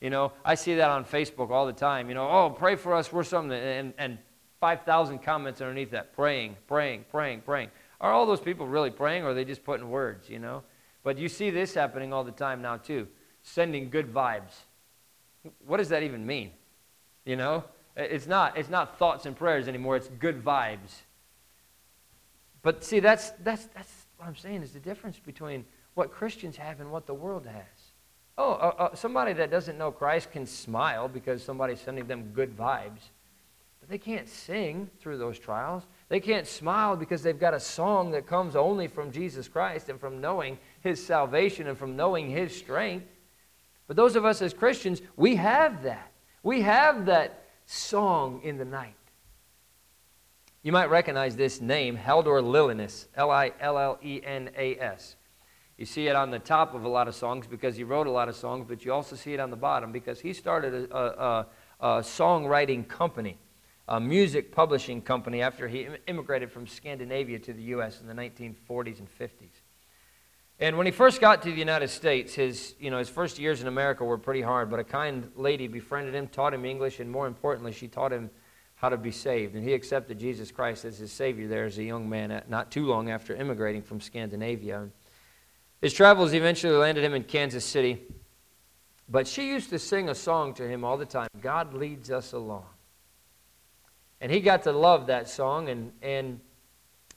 You 0.00 0.10
know, 0.10 0.32
I 0.44 0.54
see 0.54 0.76
that 0.76 0.90
on 0.90 1.04
Facebook 1.04 1.50
all 1.50 1.66
the 1.66 1.72
time. 1.72 2.08
You 2.08 2.14
know, 2.14 2.28
oh, 2.28 2.50
pray 2.50 2.76
for 2.76 2.94
us, 2.94 3.12
we're 3.12 3.24
something. 3.24 3.58
And, 3.58 3.94
and 3.98 4.18
5,000 4.60 5.18
comments 5.20 5.60
underneath 5.60 5.90
that 5.90 6.14
praying, 6.14 6.56
praying, 6.66 7.04
praying, 7.10 7.42
praying. 7.42 7.70
Are 8.00 8.12
all 8.12 8.26
those 8.26 8.40
people 8.40 8.66
really 8.66 8.90
praying 8.90 9.24
or 9.24 9.30
are 9.30 9.34
they 9.34 9.44
just 9.44 9.64
putting 9.64 9.90
words, 9.90 10.28
you 10.28 10.38
know? 10.38 10.62
But 11.02 11.18
you 11.18 11.28
see 11.28 11.50
this 11.50 11.74
happening 11.74 12.12
all 12.12 12.24
the 12.24 12.32
time 12.32 12.62
now, 12.62 12.76
too. 12.76 13.06
Sending 13.42 13.90
good 13.90 14.12
vibes. 14.12 14.52
What 15.66 15.76
does 15.76 15.88
that 15.90 16.02
even 16.02 16.26
mean? 16.26 16.50
You 17.24 17.36
know? 17.36 17.64
It's 17.96 18.26
not, 18.26 18.58
it's 18.58 18.68
not 18.68 18.98
thoughts 18.98 19.24
and 19.24 19.36
prayers 19.36 19.68
anymore, 19.68 19.96
it's 19.96 20.08
good 20.18 20.44
vibes. 20.44 21.02
But 22.62 22.84
see, 22.84 23.00
that's, 23.00 23.30
that's, 23.42 23.66
that's 23.66 24.06
what 24.16 24.26
I'm 24.26 24.36
saying 24.36 24.62
is 24.62 24.72
the 24.72 24.80
difference 24.80 25.18
between 25.18 25.64
what 25.94 26.10
Christians 26.10 26.56
have 26.56 26.80
and 26.80 26.90
what 26.90 27.06
the 27.06 27.14
world 27.14 27.46
has. 27.46 27.92
Oh, 28.38 28.52
uh, 28.52 28.74
uh, 28.78 28.94
somebody 28.94 29.32
that 29.34 29.50
doesn't 29.50 29.78
know 29.78 29.90
Christ 29.90 30.30
can 30.30 30.44
smile 30.44 31.08
because 31.08 31.42
somebody's 31.42 31.80
sending 31.80 32.06
them 32.06 32.32
good 32.34 32.56
vibes. 32.56 33.10
But 33.86 33.92
they 33.92 33.98
can't 33.98 34.28
sing 34.28 34.90
through 34.98 35.18
those 35.18 35.38
trials. 35.38 35.84
They 36.08 36.18
can't 36.18 36.46
smile 36.46 36.96
because 36.96 37.22
they've 37.22 37.38
got 37.38 37.54
a 37.54 37.60
song 37.60 38.10
that 38.12 38.26
comes 38.26 38.56
only 38.56 38.88
from 38.88 39.12
Jesus 39.12 39.46
Christ 39.46 39.88
and 39.88 40.00
from 40.00 40.20
knowing 40.20 40.58
His 40.80 41.04
salvation 41.04 41.68
and 41.68 41.78
from 41.78 41.94
knowing 41.94 42.28
His 42.28 42.56
strength. 42.56 43.06
But 43.86 43.94
those 43.94 44.16
of 44.16 44.24
us 44.24 44.42
as 44.42 44.52
Christians, 44.52 45.02
we 45.14 45.36
have 45.36 45.84
that. 45.84 46.10
We 46.42 46.62
have 46.62 47.06
that 47.06 47.44
song 47.64 48.40
in 48.42 48.58
the 48.58 48.64
night. 48.64 48.96
You 50.64 50.72
might 50.72 50.90
recognize 50.90 51.36
this 51.36 51.60
name, 51.60 51.96
Haldor 51.96 52.42
Lillenas, 52.42 53.06
L 53.14 53.30
I 53.30 53.52
L 53.60 53.78
L 53.78 54.00
E 54.02 54.20
N 54.24 54.50
A 54.56 54.76
S. 54.80 55.14
You 55.78 55.86
see 55.86 56.08
it 56.08 56.16
on 56.16 56.32
the 56.32 56.40
top 56.40 56.74
of 56.74 56.82
a 56.82 56.88
lot 56.88 57.06
of 57.06 57.14
songs 57.14 57.46
because 57.46 57.76
he 57.76 57.84
wrote 57.84 58.08
a 58.08 58.10
lot 58.10 58.28
of 58.28 58.34
songs, 58.34 58.66
but 58.68 58.84
you 58.84 58.92
also 58.92 59.14
see 59.14 59.32
it 59.32 59.38
on 59.38 59.50
the 59.50 59.56
bottom 59.56 59.92
because 59.92 60.18
he 60.18 60.32
started 60.32 60.90
a, 60.90 60.96
a, 60.96 61.46
a 61.78 61.86
songwriting 62.00 62.88
company 62.88 63.38
a 63.88 64.00
music 64.00 64.52
publishing 64.52 65.00
company 65.00 65.42
after 65.42 65.68
he 65.68 65.88
immigrated 66.06 66.50
from 66.50 66.66
Scandinavia 66.66 67.38
to 67.38 67.52
the 67.52 67.62
U.S. 67.62 68.00
in 68.00 68.06
the 68.06 68.14
1940s 68.14 68.98
and 68.98 69.08
50s. 69.08 69.60
And 70.58 70.78
when 70.78 70.86
he 70.86 70.92
first 70.92 71.20
got 71.20 71.42
to 71.42 71.50
the 71.50 71.58
United 71.58 71.88
States, 71.88 72.34
his, 72.34 72.74
you 72.80 72.90
know, 72.90 72.98
his 72.98 73.10
first 73.10 73.38
years 73.38 73.60
in 73.60 73.68
America 73.68 74.04
were 74.04 74.18
pretty 74.18 74.40
hard, 74.40 74.70
but 74.70 74.80
a 74.80 74.84
kind 74.84 75.30
lady 75.36 75.68
befriended 75.68 76.14
him, 76.14 76.28
taught 76.28 76.54
him 76.54 76.64
English, 76.64 76.98
and 76.98 77.10
more 77.10 77.26
importantly, 77.26 77.72
she 77.72 77.88
taught 77.88 78.12
him 78.12 78.30
how 78.76 78.88
to 78.88 78.96
be 78.96 79.10
saved. 79.10 79.54
And 79.54 79.62
he 79.62 79.74
accepted 79.74 80.18
Jesus 80.18 80.50
Christ 80.50 80.84
as 80.84 80.98
his 80.98 81.12
Savior 81.12 81.46
there 81.46 81.66
as 81.66 81.78
a 81.78 81.84
young 81.84 82.08
man, 82.08 82.30
uh, 82.30 82.42
not 82.48 82.70
too 82.70 82.86
long 82.86 83.10
after 83.10 83.36
immigrating 83.36 83.82
from 83.82 84.00
Scandinavia. 84.00 84.88
His 85.82 85.92
travels 85.92 86.32
eventually 86.32 86.74
landed 86.74 87.04
him 87.04 87.14
in 87.14 87.24
Kansas 87.24 87.64
City. 87.64 88.02
But 89.08 89.28
she 89.28 89.48
used 89.48 89.70
to 89.70 89.78
sing 89.78 90.08
a 90.08 90.14
song 90.14 90.54
to 90.54 90.66
him 90.66 90.84
all 90.84 90.96
the 90.96 91.06
time 91.06 91.28
God 91.40 91.74
leads 91.74 92.10
us 92.10 92.32
along. 92.32 92.64
And 94.20 94.32
he 94.32 94.40
got 94.40 94.62
to 94.62 94.72
love 94.72 95.08
that 95.08 95.28
song. 95.28 95.68
And, 95.68 95.92
and 96.02 96.40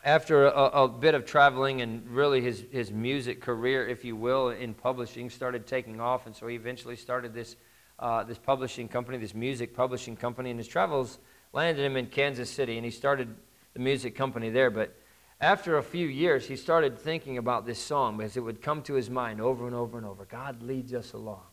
after 0.03 0.47
a, 0.47 0.83
a, 0.83 0.87
bit 0.87 1.15
of 1.15 1.25
traveling 1.25 1.81
and 1.81 2.07
really 2.09 2.41
his, 2.41 2.65
his 2.71 2.91
music 2.91 3.41
career, 3.41 3.87
if 3.87 4.03
you 4.03 4.15
will, 4.15 4.49
in 4.49 4.73
publishing 4.73 5.29
started 5.29 5.65
taking 5.65 5.99
off. 5.99 6.25
And 6.25 6.35
so 6.35 6.47
he 6.47 6.55
eventually 6.55 6.95
started 6.95 7.33
this, 7.33 7.55
uh, 7.99 8.23
this 8.23 8.37
publishing 8.37 8.87
company, 8.87 9.17
this 9.17 9.33
music 9.33 9.75
publishing 9.75 10.15
company. 10.15 10.49
And 10.49 10.59
his 10.59 10.67
travels 10.67 11.19
landed 11.53 11.83
him 11.83 11.95
in 11.95 12.07
Kansas 12.07 12.49
City. 12.49 12.77
And 12.77 12.85
he 12.85 12.91
started 12.91 13.33
the 13.73 13.79
music 13.79 14.15
company 14.15 14.49
there. 14.49 14.69
But 14.69 14.95
after 15.41 15.77
a 15.77 15.83
few 15.83 16.07
years, 16.07 16.45
he 16.45 16.57
started 16.57 16.99
thinking 16.99 17.37
about 17.37 17.65
this 17.65 17.79
song 17.79 18.17
because 18.17 18.35
it 18.35 18.41
would 18.41 18.61
come 18.61 18.81
to 18.83 18.93
his 18.95 19.09
mind 19.09 19.39
over 19.39 19.65
and 19.67 19.75
over 19.75 19.97
and 19.97 20.05
over 20.05 20.25
God 20.25 20.61
leads 20.61 20.93
us 20.93 21.13
along. 21.13 21.43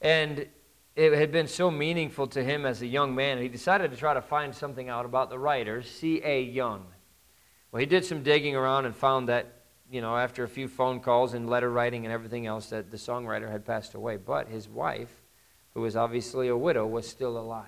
And 0.00 0.46
it 0.94 1.12
had 1.12 1.32
been 1.32 1.48
so 1.48 1.70
meaningful 1.70 2.26
to 2.28 2.44
him 2.44 2.66
as 2.66 2.82
a 2.82 2.86
young 2.86 3.14
man, 3.14 3.38
he 3.38 3.48
decided 3.48 3.90
to 3.90 3.96
try 3.96 4.12
to 4.12 4.20
find 4.20 4.54
something 4.54 4.88
out 4.88 5.06
about 5.06 5.30
the 5.30 5.38
writer, 5.38 5.80
G.A. 5.80 6.42
Young. 6.42 6.86
Well, 7.70 7.80
he 7.80 7.86
did 7.86 8.04
some 8.04 8.22
digging 8.22 8.54
around 8.54 8.84
and 8.84 8.94
found 8.94 9.30
that, 9.30 9.62
you 9.90 10.02
know, 10.02 10.16
after 10.16 10.44
a 10.44 10.48
few 10.48 10.68
phone 10.68 11.00
calls 11.00 11.32
and 11.32 11.48
letter 11.48 11.70
writing 11.70 12.04
and 12.04 12.12
everything 12.12 12.46
else, 12.46 12.68
that 12.70 12.90
the 12.90 12.98
songwriter 12.98 13.50
had 13.50 13.64
passed 13.64 13.94
away. 13.94 14.18
But 14.18 14.48
his 14.48 14.68
wife, 14.68 15.22
who 15.72 15.80
was 15.80 15.96
obviously 15.96 16.48
a 16.48 16.56
widow, 16.56 16.86
was 16.86 17.08
still 17.08 17.38
alive. 17.38 17.66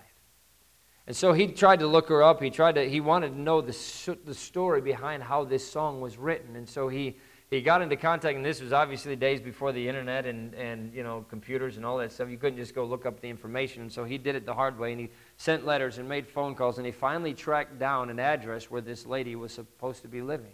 And 1.07 1.17
so 1.17 1.33
he 1.33 1.49
tried 1.49 1.81
to 1.81 1.87
look 1.87 2.09
her 2.09 2.23
up. 2.23 2.43
He 2.43 2.51
tried 2.51 2.75
to, 2.75 2.89
he 2.89 3.01
wanted 3.01 3.31
to 3.31 3.41
know 3.41 3.63
the, 3.63 4.19
the 4.25 4.35
story 4.35 4.83
behind 4.83 5.23
how 5.23 5.45
this 5.45 5.71
song 5.71 6.03
was 6.03 6.19
written. 6.19 6.57
And 6.57 6.69
so 6.69 6.89
he 6.89 7.17
he 7.51 7.61
got 7.61 7.83
into 7.83 7.97
contact, 7.97 8.37
and 8.37 8.45
this 8.45 8.61
was 8.61 8.73
obviously 8.73 9.15
days 9.17 9.41
before 9.41 9.73
the 9.73 9.87
internet 9.89 10.27
and, 10.27 10.55
and 10.55 10.93
you 10.95 11.03
know 11.03 11.25
computers 11.29 11.77
and 11.77 11.85
all 11.85 11.99
that 11.99 12.11
stuff. 12.11 12.29
You 12.29 12.39
couldn't 12.39 12.59
just 12.59 12.75
go 12.75 12.85
look 12.85 13.07
up 13.07 13.21
the 13.21 13.29
information, 13.29 13.83
and 13.83 13.93
so 13.93 14.05
he 14.05 14.19
did 14.19 14.35
it 14.35 14.47
the 14.47 14.55
hard 14.55 14.79
way, 14.79 14.93
and 14.93 15.01
he 15.01 15.11
sent 15.37 15.65
letters 15.65 15.99
and 15.99 16.09
made 16.09 16.27
phone 16.27 16.55
calls, 16.55 16.79
and 16.79 16.87
he 16.87 16.93
finally 16.93 17.35
tracked 17.35 17.79
down 17.79 18.11
an 18.11 18.19
address 18.19 18.71
where 18.71 18.81
this 18.81 19.07
lady 19.07 19.37
was 19.37 19.53
supposed 19.53 20.03
to 20.03 20.09
be 20.09 20.23
living. 20.23 20.53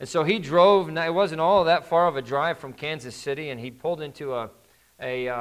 And 0.00 0.08
so 0.08 0.24
he 0.24 0.38
drove. 0.38 0.90
Now 0.90 1.06
it 1.06 1.14
wasn't 1.14 1.40
all 1.40 1.64
that 1.64 1.86
far 1.86 2.08
of 2.08 2.16
a 2.16 2.22
drive 2.22 2.58
from 2.58 2.72
Kansas 2.72 3.14
City, 3.14 3.50
and 3.50 3.60
he 3.60 3.70
pulled 3.70 4.00
into 4.00 4.34
a 4.34 4.50
a, 5.00 5.28
uh, 5.28 5.34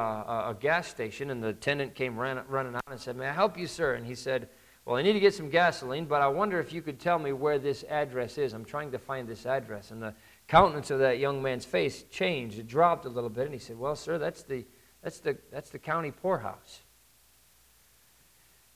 a 0.51 0.57
gas 0.59 0.87
station, 0.87 1.29
and 1.29 1.43
the 1.43 1.49
attendant 1.49 1.93
came 1.93 2.17
ran, 2.17 2.41
running 2.47 2.75
out 2.75 2.81
and 2.89 2.99
said, 2.99 3.15
"May 3.15 3.27
I 3.27 3.33
help 3.33 3.57
you, 3.57 3.67
sir?" 3.67 3.95
And 3.95 4.05
he 4.05 4.15
said. 4.15 4.49
Well, 4.83 4.95
I 4.95 5.03
need 5.03 5.13
to 5.13 5.19
get 5.19 5.35
some 5.35 5.49
gasoline, 5.49 6.05
but 6.05 6.23
I 6.23 6.27
wonder 6.27 6.59
if 6.59 6.73
you 6.73 6.81
could 6.81 6.99
tell 6.99 7.19
me 7.19 7.33
where 7.33 7.59
this 7.59 7.83
address 7.83 8.39
is. 8.39 8.53
I'm 8.53 8.65
trying 8.65 8.91
to 8.93 8.97
find 8.97 9.27
this 9.27 9.45
address. 9.45 9.91
And 9.91 10.01
the 10.01 10.15
countenance 10.51 10.91
of 10.91 10.99
that 10.99 11.17
young 11.17 11.41
man's 11.41 11.63
face 11.63 12.03
changed. 12.11 12.59
It 12.59 12.67
dropped 12.67 13.05
a 13.05 13.09
little 13.09 13.29
bit, 13.29 13.45
and 13.45 13.53
he 13.53 13.59
said, 13.59 13.79
Well, 13.79 13.95
sir, 13.95 14.17
that's 14.17 14.43
the, 14.43 14.65
that's 15.01 15.19
the, 15.19 15.37
that's 15.49 15.69
the 15.69 15.79
county 15.79 16.11
poorhouse. 16.11 16.81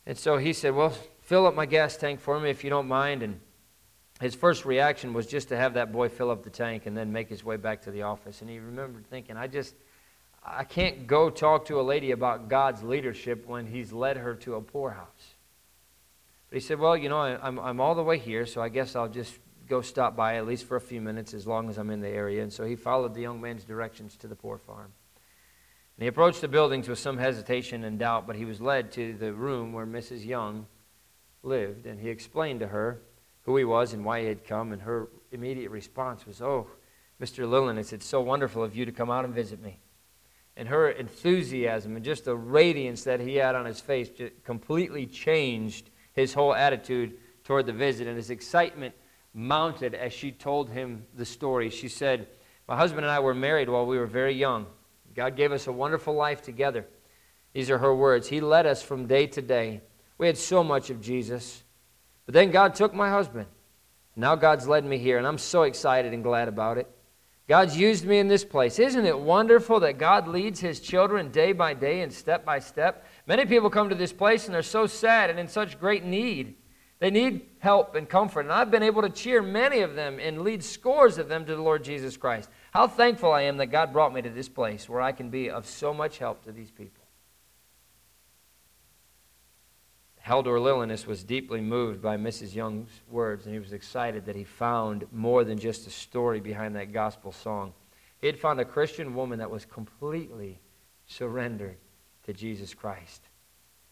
And 0.05 0.17
so 0.17 0.37
he 0.37 0.53
said, 0.53 0.73
Well, 0.73 0.93
fill 1.19 1.45
up 1.45 1.53
my 1.53 1.65
gas 1.65 1.97
tank 1.97 2.21
for 2.21 2.39
me 2.39 2.49
if 2.49 2.63
you 2.63 2.69
don't 2.69 2.87
mind. 2.87 3.23
And 3.23 3.41
his 4.21 4.35
first 4.35 4.63
reaction 4.63 5.11
was 5.11 5.27
just 5.27 5.49
to 5.49 5.57
have 5.57 5.73
that 5.73 5.91
boy 5.91 6.07
fill 6.07 6.31
up 6.31 6.43
the 6.43 6.49
tank 6.49 6.85
and 6.85 6.95
then 6.95 7.11
make 7.11 7.27
his 7.27 7.43
way 7.43 7.57
back 7.57 7.81
to 7.81 7.91
the 7.91 8.03
office. 8.03 8.39
And 8.39 8.49
he 8.49 8.57
remembered 8.57 9.05
thinking, 9.07 9.35
I 9.35 9.47
just, 9.47 9.75
I 10.45 10.63
can't 10.63 11.07
go 11.07 11.29
talk 11.29 11.65
to 11.65 11.81
a 11.81 11.83
lady 11.83 12.11
about 12.11 12.47
God's 12.47 12.83
leadership 12.83 13.45
when 13.47 13.67
he's 13.67 13.91
led 13.91 14.15
her 14.15 14.33
to 14.35 14.55
a 14.55 14.61
poorhouse. 14.61 15.33
But 16.49 16.55
he 16.55 16.61
said, 16.61 16.79
Well, 16.79 16.95
you 16.95 17.09
know, 17.09 17.19
I, 17.19 17.37
I'm, 17.45 17.59
I'm 17.59 17.81
all 17.81 17.95
the 17.95 18.03
way 18.03 18.17
here, 18.17 18.45
so 18.45 18.61
I 18.61 18.69
guess 18.69 18.95
I'll 18.95 19.09
just 19.09 19.37
go 19.67 19.81
stop 19.81 20.15
by 20.15 20.35
at 20.35 20.45
least 20.45 20.65
for 20.65 20.75
a 20.75 20.81
few 20.81 21.01
minutes 21.01 21.33
as 21.33 21.47
long 21.47 21.69
as 21.69 21.77
I'm 21.77 21.89
in 21.89 22.01
the 22.01 22.09
area. 22.09 22.43
And 22.43 22.51
so 22.51 22.65
he 22.65 22.75
followed 22.75 23.13
the 23.13 23.21
young 23.21 23.41
man's 23.41 23.63
directions 23.63 24.15
to 24.17 24.27
the 24.27 24.35
poor 24.35 24.57
farm. 24.57 24.91
And 25.97 26.03
he 26.03 26.07
approached 26.07 26.41
the 26.41 26.47
buildings 26.47 26.87
with 26.89 26.99
some 26.99 27.17
hesitation 27.17 27.83
and 27.83 27.97
doubt, 27.97 28.27
but 28.27 28.35
he 28.35 28.45
was 28.45 28.59
led 28.59 28.91
to 28.93 29.13
the 29.13 29.33
room 29.33 29.71
where 29.71 29.85
Mrs. 29.85 30.25
Young 30.25 30.67
lived. 31.41 31.85
And 31.85 31.99
he 31.99 32.09
explained 32.09 32.59
to 32.59 32.67
her 32.67 33.01
who 33.43 33.55
he 33.57 33.63
was 33.63 33.93
and 33.93 34.03
why 34.03 34.21
he 34.21 34.27
had 34.27 34.43
come. 34.43 34.71
And 34.71 34.81
her 34.81 35.09
immediate 35.31 35.71
response 35.71 36.25
was, 36.25 36.41
Oh, 36.41 36.67
Mr. 37.21 37.47
Lillenas, 37.47 37.93
it's 37.93 38.05
so 38.05 38.21
wonderful 38.21 38.63
of 38.63 38.75
you 38.75 38.85
to 38.85 38.91
come 38.91 39.09
out 39.09 39.23
and 39.23 39.33
visit 39.33 39.61
me. 39.61 39.79
And 40.57 40.67
her 40.67 40.89
enthusiasm 40.89 41.95
and 41.95 42.03
just 42.03 42.25
the 42.25 42.35
radiance 42.35 43.03
that 43.05 43.19
he 43.19 43.35
had 43.35 43.55
on 43.55 43.65
his 43.65 43.79
face 43.79 44.09
completely 44.43 45.05
changed 45.05 45.89
his 46.13 46.33
whole 46.33 46.53
attitude 46.53 47.17
toward 47.43 47.65
the 47.65 47.73
visit. 47.73 48.07
And 48.07 48.17
his 48.17 48.29
excitement 48.29 48.95
mounted 49.35 49.93
as 49.93 50.13
she 50.13 50.31
told 50.31 50.69
him 50.69 51.05
the 51.13 51.25
story. 51.25 51.69
She 51.69 51.89
said, 51.89 52.27
My 52.67 52.77
husband 52.77 53.05
and 53.05 53.11
I 53.11 53.19
were 53.19 53.35
married 53.35 53.69
while 53.69 53.85
we 53.85 53.99
were 53.99 54.07
very 54.07 54.33
young. 54.33 54.65
God 55.13 55.35
gave 55.35 55.51
us 55.51 55.67
a 55.67 55.71
wonderful 55.71 56.13
life 56.13 56.41
together. 56.41 56.85
These 57.53 57.69
are 57.69 57.77
her 57.77 57.93
words. 57.93 58.27
He 58.27 58.41
led 58.41 58.65
us 58.65 58.81
from 58.81 59.07
day 59.07 59.27
to 59.27 59.41
day. 59.41 59.81
We 60.17 60.27
had 60.27 60.37
so 60.37 60.63
much 60.63 60.89
of 60.89 61.01
Jesus. 61.01 61.63
But 62.25 62.33
then 62.33 62.49
God 62.49 62.73
took 62.73 62.93
my 62.93 63.09
husband. 63.09 63.47
Now 64.15 64.35
God's 64.35 64.67
led 64.67 64.85
me 64.85 64.97
here, 64.97 65.17
and 65.17 65.27
I'm 65.27 65.37
so 65.37 65.63
excited 65.63 66.13
and 66.13 66.23
glad 66.23 66.47
about 66.47 66.77
it. 66.77 66.89
God's 67.47 67.77
used 67.77 68.05
me 68.05 68.17
in 68.17 68.27
this 68.27 68.43
place. 68.43 68.79
Isn't 68.79 69.05
it 69.05 69.19
wonderful 69.19 69.81
that 69.81 69.99
God 69.99 70.27
leads 70.27 70.59
his 70.59 70.79
children 70.79 71.29
day 71.29 71.51
by 71.51 71.73
day 71.73 72.01
and 72.01 72.11
step 72.11 72.43
by 72.43 72.59
step? 72.59 73.05
Many 73.27 73.45
people 73.45 73.69
come 73.69 73.89
to 73.89 73.95
this 73.95 74.13
place 74.13 74.45
and 74.45 74.55
they're 74.55 74.63
so 74.63 74.87
sad 74.87 75.29
and 75.29 75.39
in 75.39 75.47
such 75.47 75.79
great 75.79 76.03
need. 76.03 76.55
They 77.05 77.11
need 77.11 77.41
help 77.59 77.93
and 77.93 78.09
comfort. 78.09 78.39
And 78.39 78.51
I've 78.51 78.71
been 78.71 78.81
able 78.81 79.03
to 79.03 79.11
cheer 79.11 79.39
many 79.39 79.81
of 79.81 79.93
them 79.93 80.17
and 80.19 80.41
lead 80.41 80.63
scores 80.63 81.19
of 81.19 81.29
them 81.29 81.45
to 81.45 81.55
the 81.55 81.61
Lord 81.61 81.83
Jesus 81.83 82.17
Christ. 82.17 82.49
How 82.71 82.87
thankful 82.87 83.31
I 83.31 83.43
am 83.43 83.57
that 83.57 83.67
God 83.67 83.93
brought 83.93 84.11
me 84.11 84.23
to 84.23 84.29
this 84.31 84.49
place 84.49 84.89
where 84.89 85.01
I 85.01 85.11
can 85.11 85.29
be 85.29 85.51
of 85.51 85.67
so 85.67 85.93
much 85.93 86.17
help 86.17 86.43
to 86.45 86.51
these 86.51 86.71
people. 86.71 87.03
Haldor 90.25 90.59
Lillenas 90.59 91.05
was 91.05 91.23
deeply 91.23 91.61
moved 91.61 92.01
by 92.01 92.17
Mrs. 92.17 92.55
Young's 92.55 92.89
words, 93.07 93.45
and 93.45 93.53
he 93.53 93.59
was 93.59 93.71
excited 93.73 94.25
that 94.25 94.35
he 94.35 94.43
found 94.43 95.05
more 95.11 95.43
than 95.43 95.59
just 95.59 95.85
a 95.85 95.91
story 95.91 96.39
behind 96.39 96.75
that 96.75 96.91
gospel 96.91 97.31
song. 97.31 97.73
He 98.19 98.25
had 98.25 98.39
found 98.39 98.59
a 98.59 98.65
Christian 98.65 99.13
woman 99.13 99.37
that 99.37 99.51
was 99.51 99.63
completely 99.63 100.59
surrendered 101.05 101.77
to 102.23 102.33
Jesus 102.33 102.73
Christ 102.73 103.21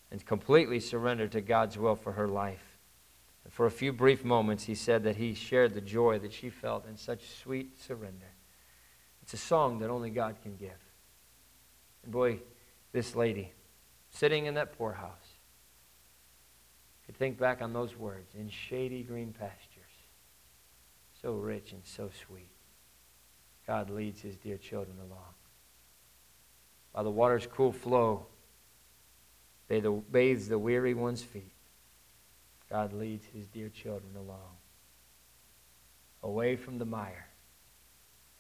and 0.10 0.26
completely 0.26 0.80
surrendered 0.80 1.34
to 1.34 1.41
God's 1.41 1.78
will 1.78 1.95
for 1.95 2.13
her 2.13 2.28
life. 2.28 2.72
For 3.49 3.65
a 3.65 3.71
few 3.71 3.93
brief 3.93 4.23
moments, 4.23 4.63
he 4.63 4.75
said 4.75 5.03
that 5.03 5.17
he 5.17 5.34
shared 5.34 5.73
the 5.73 5.82
joy 5.82 6.17
that 6.19 6.34
she 6.34 6.49
felt 6.49 6.88
in 6.88 6.97
such 6.97 7.29
sweet 7.29 7.77
surrender. 7.79 8.34
It's 9.21 9.34
a 9.34 9.38
song 9.38 9.79
that 9.79 9.89
only 9.89 10.10
God 10.10 10.38
can 10.41 10.56
give. 10.56 10.71
And 12.03 12.12
boy, 12.12 12.39
this 12.91 13.15
lady, 13.15 13.53
sitting 14.10 14.45
in 14.45 14.56
that 14.56 14.77
poorhouse, 14.77 15.38
could 17.06 17.15
think 17.17 17.38
back 17.38 17.62
on 17.62 17.73
those 17.73 17.97
words 17.97 18.34
in 18.34 18.49
shady 18.49 19.03
green 19.03 19.34
pastures. 19.34 19.84
So 21.21 21.34
rich 21.34 21.73
and 21.73 21.82
so 21.86 22.10
sweet. 22.25 22.49
God 23.67 23.89
leads 23.89 24.21
his 24.21 24.36
dear 24.36 24.58
children 24.58 24.97
along. 24.99 25.34
By 26.93 27.03
the 27.03 27.12
water's 27.12 27.47
cool 27.47 27.71
flow, 27.71 28.27
They 29.67 29.79
bathes 29.79 30.49
the 30.49 30.60
weary 30.60 30.93
one's 30.93 31.23
feet. 31.23 31.52
God 32.73 32.91
leads 32.91 33.27
his 33.27 33.45
dear 33.45 33.69
children 33.69 34.15
along. 34.15 34.57
Away 36.23 36.55
from 36.55 36.79
the 36.79 36.86
mire 36.86 37.27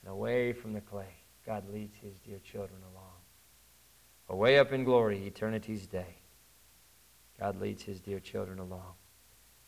and 0.01 0.11
away 0.11 0.53
from 0.53 0.73
the 0.73 0.81
clay, 0.81 1.13
God 1.45 1.71
leads 1.71 1.95
his 1.97 2.17
dear 2.17 2.39
children 2.39 2.81
along. 2.91 3.13
Away 4.29 4.57
up 4.57 4.71
in 4.71 4.85
glory, 4.85 5.27
eternity's 5.27 5.85
day. 5.85 6.17
God 7.39 7.61
leads 7.61 7.83
his 7.83 8.01
dear 8.01 8.19
children 8.19 8.57
along. 8.57 8.95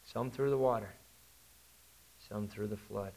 Some 0.03 0.31
through 0.31 0.49
the 0.49 0.57
water, 0.57 0.95
some 2.27 2.47
through 2.47 2.69
the 2.69 2.75
flood, 2.75 3.13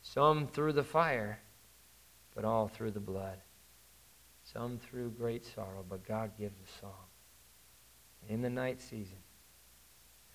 some 0.00 0.46
through 0.46 0.74
the 0.74 0.84
fire, 0.84 1.40
but 2.36 2.44
all 2.44 2.68
through 2.68 2.92
the 2.92 3.00
blood. 3.00 3.38
Some 4.44 4.78
through 4.78 5.10
great 5.10 5.44
sorrow, 5.44 5.84
but 5.88 6.06
God 6.06 6.30
gives 6.38 6.60
a 6.60 6.80
song. 6.80 7.08
In 8.28 8.42
the 8.42 8.50
night 8.50 8.80
season 8.80 9.18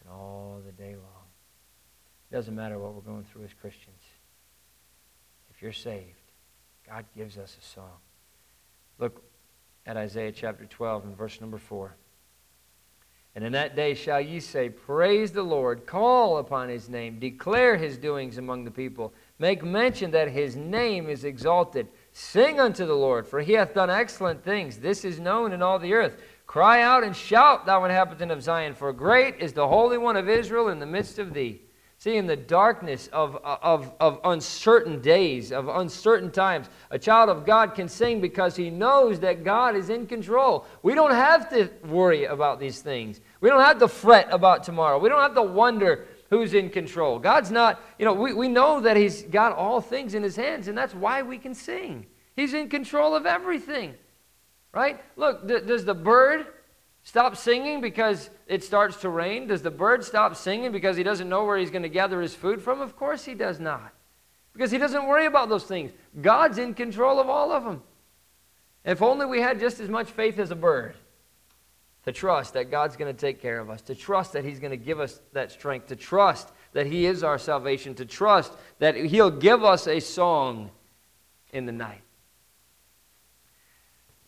all 0.10 0.62
the 0.66 0.72
day 0.72 0.96
long. 0.96 1.28
It 2.30 2.36
doesn't 2.36 2.56
matter 2.56 2.78
what 2.78 2.94
we're 2.94 3.02
going 3.02 3.24
through 3.24 3.46
as 3.46 3.54
Christians. 3.54 4.02
If 5.50 5.62
you're 5.62 5.72
saved, 5.72 6.16
God 6.88 7.06
gives 7.16 7.38
us 7.38 7.58
a 7.60 7.66
song. 7.66 7.98
Look 9.00 9.24
at 9.86 9.98
Isaiah 9.98 10.32
chapter 10.32 10.66
12 10.66 11.06
and 11.06 11.18
verse 11.18 11.40
number 11.40 11.58
4. 11.58 11.96
And 13.38 13.46
in 13.46 13.54
that 13.54 13.76
day 13.76 13.94
shall 13.94 14.20
ye 14.20 14.40
say, 14.40 14.70
Praise 14.70 15.32
the 15.32 15.44
Lord, 15.44 15.86
call 15.86 16.40
upon 16.40 16.70
his 16.70 16.90
name, 16.90 17.20
declare 17.20 17.78
his 17.78 17.96
doings 17.96 18.40
among 18.40 18.64
the 18.64 18.72
people, 18.72 19.14
make 19.38 19.64
mention 19.64 20.10
that 20.12 20.32
his 20.32 20.56
name 20.56 21.08
is 21.08 21.24
exalted. 21.24 21.88
Sing 22.12 22.60
unto 22.60 22.88
the 22.88 22.96
Lord, 22.96 23.28
for 23.28 23.40
he 23.42 23.54
hath 23.54 23.76
done 23.76 23.92
excellent 23.92 24.44
things. 24.44 24.78
This 24.78 25.06
is 25.06 25.20
known 25.20 25.52
in 25.54 25.62
all 25.62 25.78
the 25.78 25.94
earth. 25.94 26.20
Cry 26.48 26.82
out 26.82 27.04
and 27.04 27.16
shout, 27.16 27.66
thou 27.66 27.84
inhabitant 27.84 28.32
of 28.32 28.42
Zion, 28.42 28.74
for 28.74 28.92
great 28.94 29.36
is 29.40 29.54
the 29.54 29.68
Holy 29.68 29.98
One 29.98 30.16
of 30.16 30.30
Israel 30.30 30.70
in 30.70 30.80
the 30.80 30.86
midst 30.86 31.20
of 31.20 31.34
thee. 31.34 31.62
See, 32.00 32.16
in 32.16 32.28
the 32.28 32.36
darkness 32.36 33.08
of, 33.12 33.38
of, 33.44 33.92
of 34.00 34.20
uncertain 34.24 35.02
days, 35.02 35.52
of 35.52 35.68
uncertain 35.68 36.30
times, 36.30 36.70
a 36.92 37.00
child 37.00 37.30
of 37.30 37.46
God 37.46 37.74
can 37.74 37.90
sing 37.90 38.22
because 38.22 38.56
he 38.56 38.70
knows 38.70 39.20
that 39.22 39.44
God 39.44 39.76
is 39.76 39.90
in 39.90 40.06
control. 40.06 40.66
We 40.84 40.94
don't 40.94 41.12
have 41.12 41.50
to 41.50 41.70
worry 41.86 42.26
about 42.26 42.60
these 42.60 42.82
things. 42.82 43.20
We 43.42 43.50
don't 43.50 43.64
have 43.64 43.80
to 43.80 43.88
fret 43.88 44.28
about 44.32 44.64
tomorrow. 44.64 45.00
We 45.00 45.10
don't 45.10 45.22
have 45.22 45.34
to 45.36 45.42
wonder 45.42 46.06
who's 46.30 46.54
in 46.54 46.70
control. 46.70 47.18
God's 47.20 47.50
not, 47.52 47.82
you 47.98 48.06
know, 48.06 48.14
we, 48.14 48.34
we 48.34 48.48
know 48.48 48.80
that 48.82 48.96
He's 48.96 49.24
got 49.24 49.54
all 49.54 49.82
things 49.82 50.14
in 50.14 50.22
His 50.22 50.36
hands, 50.36 50.68
and 50.68 50.78
that's 50.78 50.94
why 50.94 51.24
we 51.24 51.38
can 51.40 51.56
sing. 51.56 52.06
He's 52.36 52.54
in 52.54 52.70
control 52.70 53.16
of 53.16 53.26
everything, 53.26 53.96
right? 54.74 55.02
Look, 55.16 55.48
th- 55.48 55.66
does 55.66 55.86
the 55.86 55.94
bird 55.94 56.48
stop 57.04 57.38
singing 57.38 57.82
because 57.82 58.30
it 58.48 58.64
starts 58.64 58.98
to 58.98 59.10
rain? 59.10 59.48
Does 59.48 59.62
the 59.62 59.72
bird 59.72 60.04
stop 60.04 60.36
singing 60.36 60.72
because 60.72 60.98
he 60.98 61.04
doesn't 61.04 61.30
know 61.30 61.46
where 61.46 61.58
he's 61.58 61.72
going 61.72 61.84
to 61.84 61.90
gather 61.90 62.22
his 62.22 62.36
food 62.36 62.62
from? 62.62 62.82
Of 62.82 62.96
course 62.96 63.26
he 63.26 63.34
does 63.34 63.60
not. 63.60 63.94
Because 64.54 64.72
he 64.72 64.78
doesn't 64.78 65.08
worry 65.08 65.26
about 65.26 65.50
those 65.50 65.66
things. 65.66 65.92
God's 66.20 66.58
in 66.58 66.74
control 66.74 67.20
of 67.20 67.30
all 67.30 67.52
of 67.52 67.64
them. 67.64 67.84
If 68.84 69.02
only 69.02 69.26
we 69.26 69.42
had 69.42 69.60
just 69.60 69.80
as 69.80 69.90
much 69.90 70.10
faith 70.10 70.40
as 70.40 70.50
a 70.52 70.56
bird 70.56 70.96
to 72.08 72.14
trust 72.14 72.54
that 72.54 72.72
God's 72.72 72.96
going 72.96 73.14
to 73.14 73.20
take 73.20 73.42
care 73.42 73.60
of 73.60 73.70
us, 73.70 73.82
to 73.82 73.94
trust 73.94 74.32
that 74.32 74.46
He's 74.46 74.60
going 74.60 74.72
to 74.72 74.78
give 74.78 75.02
us 75.02 75.20
that 75.34 75.52
strength, 75.52 75.88
to 75.88 75.96
trust 75.98 76.50
that 76.72 76.88
He 76.88 77.06
is 77.06 77.22
our 77.22 77.38
salvation, 77.38 77.96
to 77.96 78.06
trust 78.06 78.54
that 78.80 78.96
He'll 78.96 79.30
give 79.30 79.66
us 79.66 79.88
a 79.88 80.00
song 80.00 80.72
in 81.52 81.66
the 81.66 81.74
night. 81.74 82.00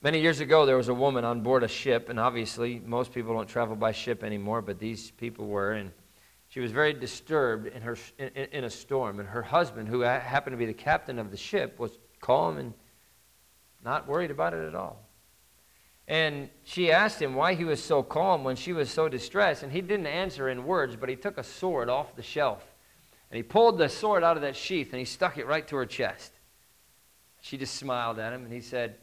Many 0.02 0.22
years 0.22 0.40
ago, 0.40 0.66
there 0.66 0.78
was 0.78 0.88
a 0.88 0.94
woman 0.94 1.26
on 1.26 1.42
board 1.42 1.62
a 1.62 1.68
ship, 1.68 2.08
and 2.08 2.18
obviously, 2.18 2.82
most 2.86 3.14
people 3.14 3.34
don't 3.34 3.50
travel 3.50 3.76
by 3.76 3.92
ship 3.92 4.24
anymore, 4.24 4.62
but 4.62 4.80
these 4.80 5.12
people 5.12 5.46
were, 5.46 5.74
and 5.74 5.92
she 6.48 6.62
was 6.62 6.72
very 6.72 6.94
disturbed 6.94 7.68
in, 7.68 7.82
her, 7.82 7.98
in, 8.18 8.30
in 8.30 8.64
a 8.64 8.70
storm. 8.70 9.20
And 9.20 9.28
her 9.28 9.42
husband, 9.42 9.90
who 9.90 10.00
happened 10.00 10.54
to 10.54 10.58
be 10.58 10.66
the 10.66 10.74
captain 10.74 11.20
of 11.20 11.32
the 11.32 11.38
ship, 11.38 11.78
was 11.80 11.92
calm 12.22 12.58
and 12.58 12.74
not 13.84 14.08
worried 14.08 14.32
about 14.32 14.54
it 14.54 14.66
at 14.66 14.74
all. 14.74 15.06
And 16.08 16.50
she 16.64 16.94
asked 16.94 17.22
him 17.22 17.36
why 17.36 17.54
he 17.54 17.66
was 17.66 17.84
so 17.84 18.02
calm 18.02 18.46
when 18.46 18.56
she 18.56 18.72
was 18.72 18.90
so 18.90 19.10
distressed, 19.10 19.64
and 19.64 19.72
he 19.72 19.82
didn't 19.82 20.08
answer 20.08 20.48
in 20.48 20.64
words, 20.64 20.96
but 20.96 21.10
he 21.10 21.18
took 21.18 21.38
a 21.38 21.44
sword 21.44 21.90
off 21.90 22.16
the 22.16 22.24
shelf. 22.24 22.66
And 23.30 23.36
he 23.36 23.44
pulled 23.44 23.78
the 23.78 23.90
sword 23.90 24.24
out 24.24 24.38
of 24.38 24.44
that 24.44 24.56
sheath 24.56 24.92
and 24.92 25.00
he 25.00 25.06
stuck 25.06 25.38
it 25.38 25.46
right 25.46 25.68
to 25.68 25.76
her 25.76 25.86
chest. 25.86 26.32
She 27.42 27.58
just 27.58 27.76
smiled 27.76 28.18
at 28.18 28.34
him, 28.34 28.46
and 28.46 28.52
he 28.54 28.62
said, 28.62 28.96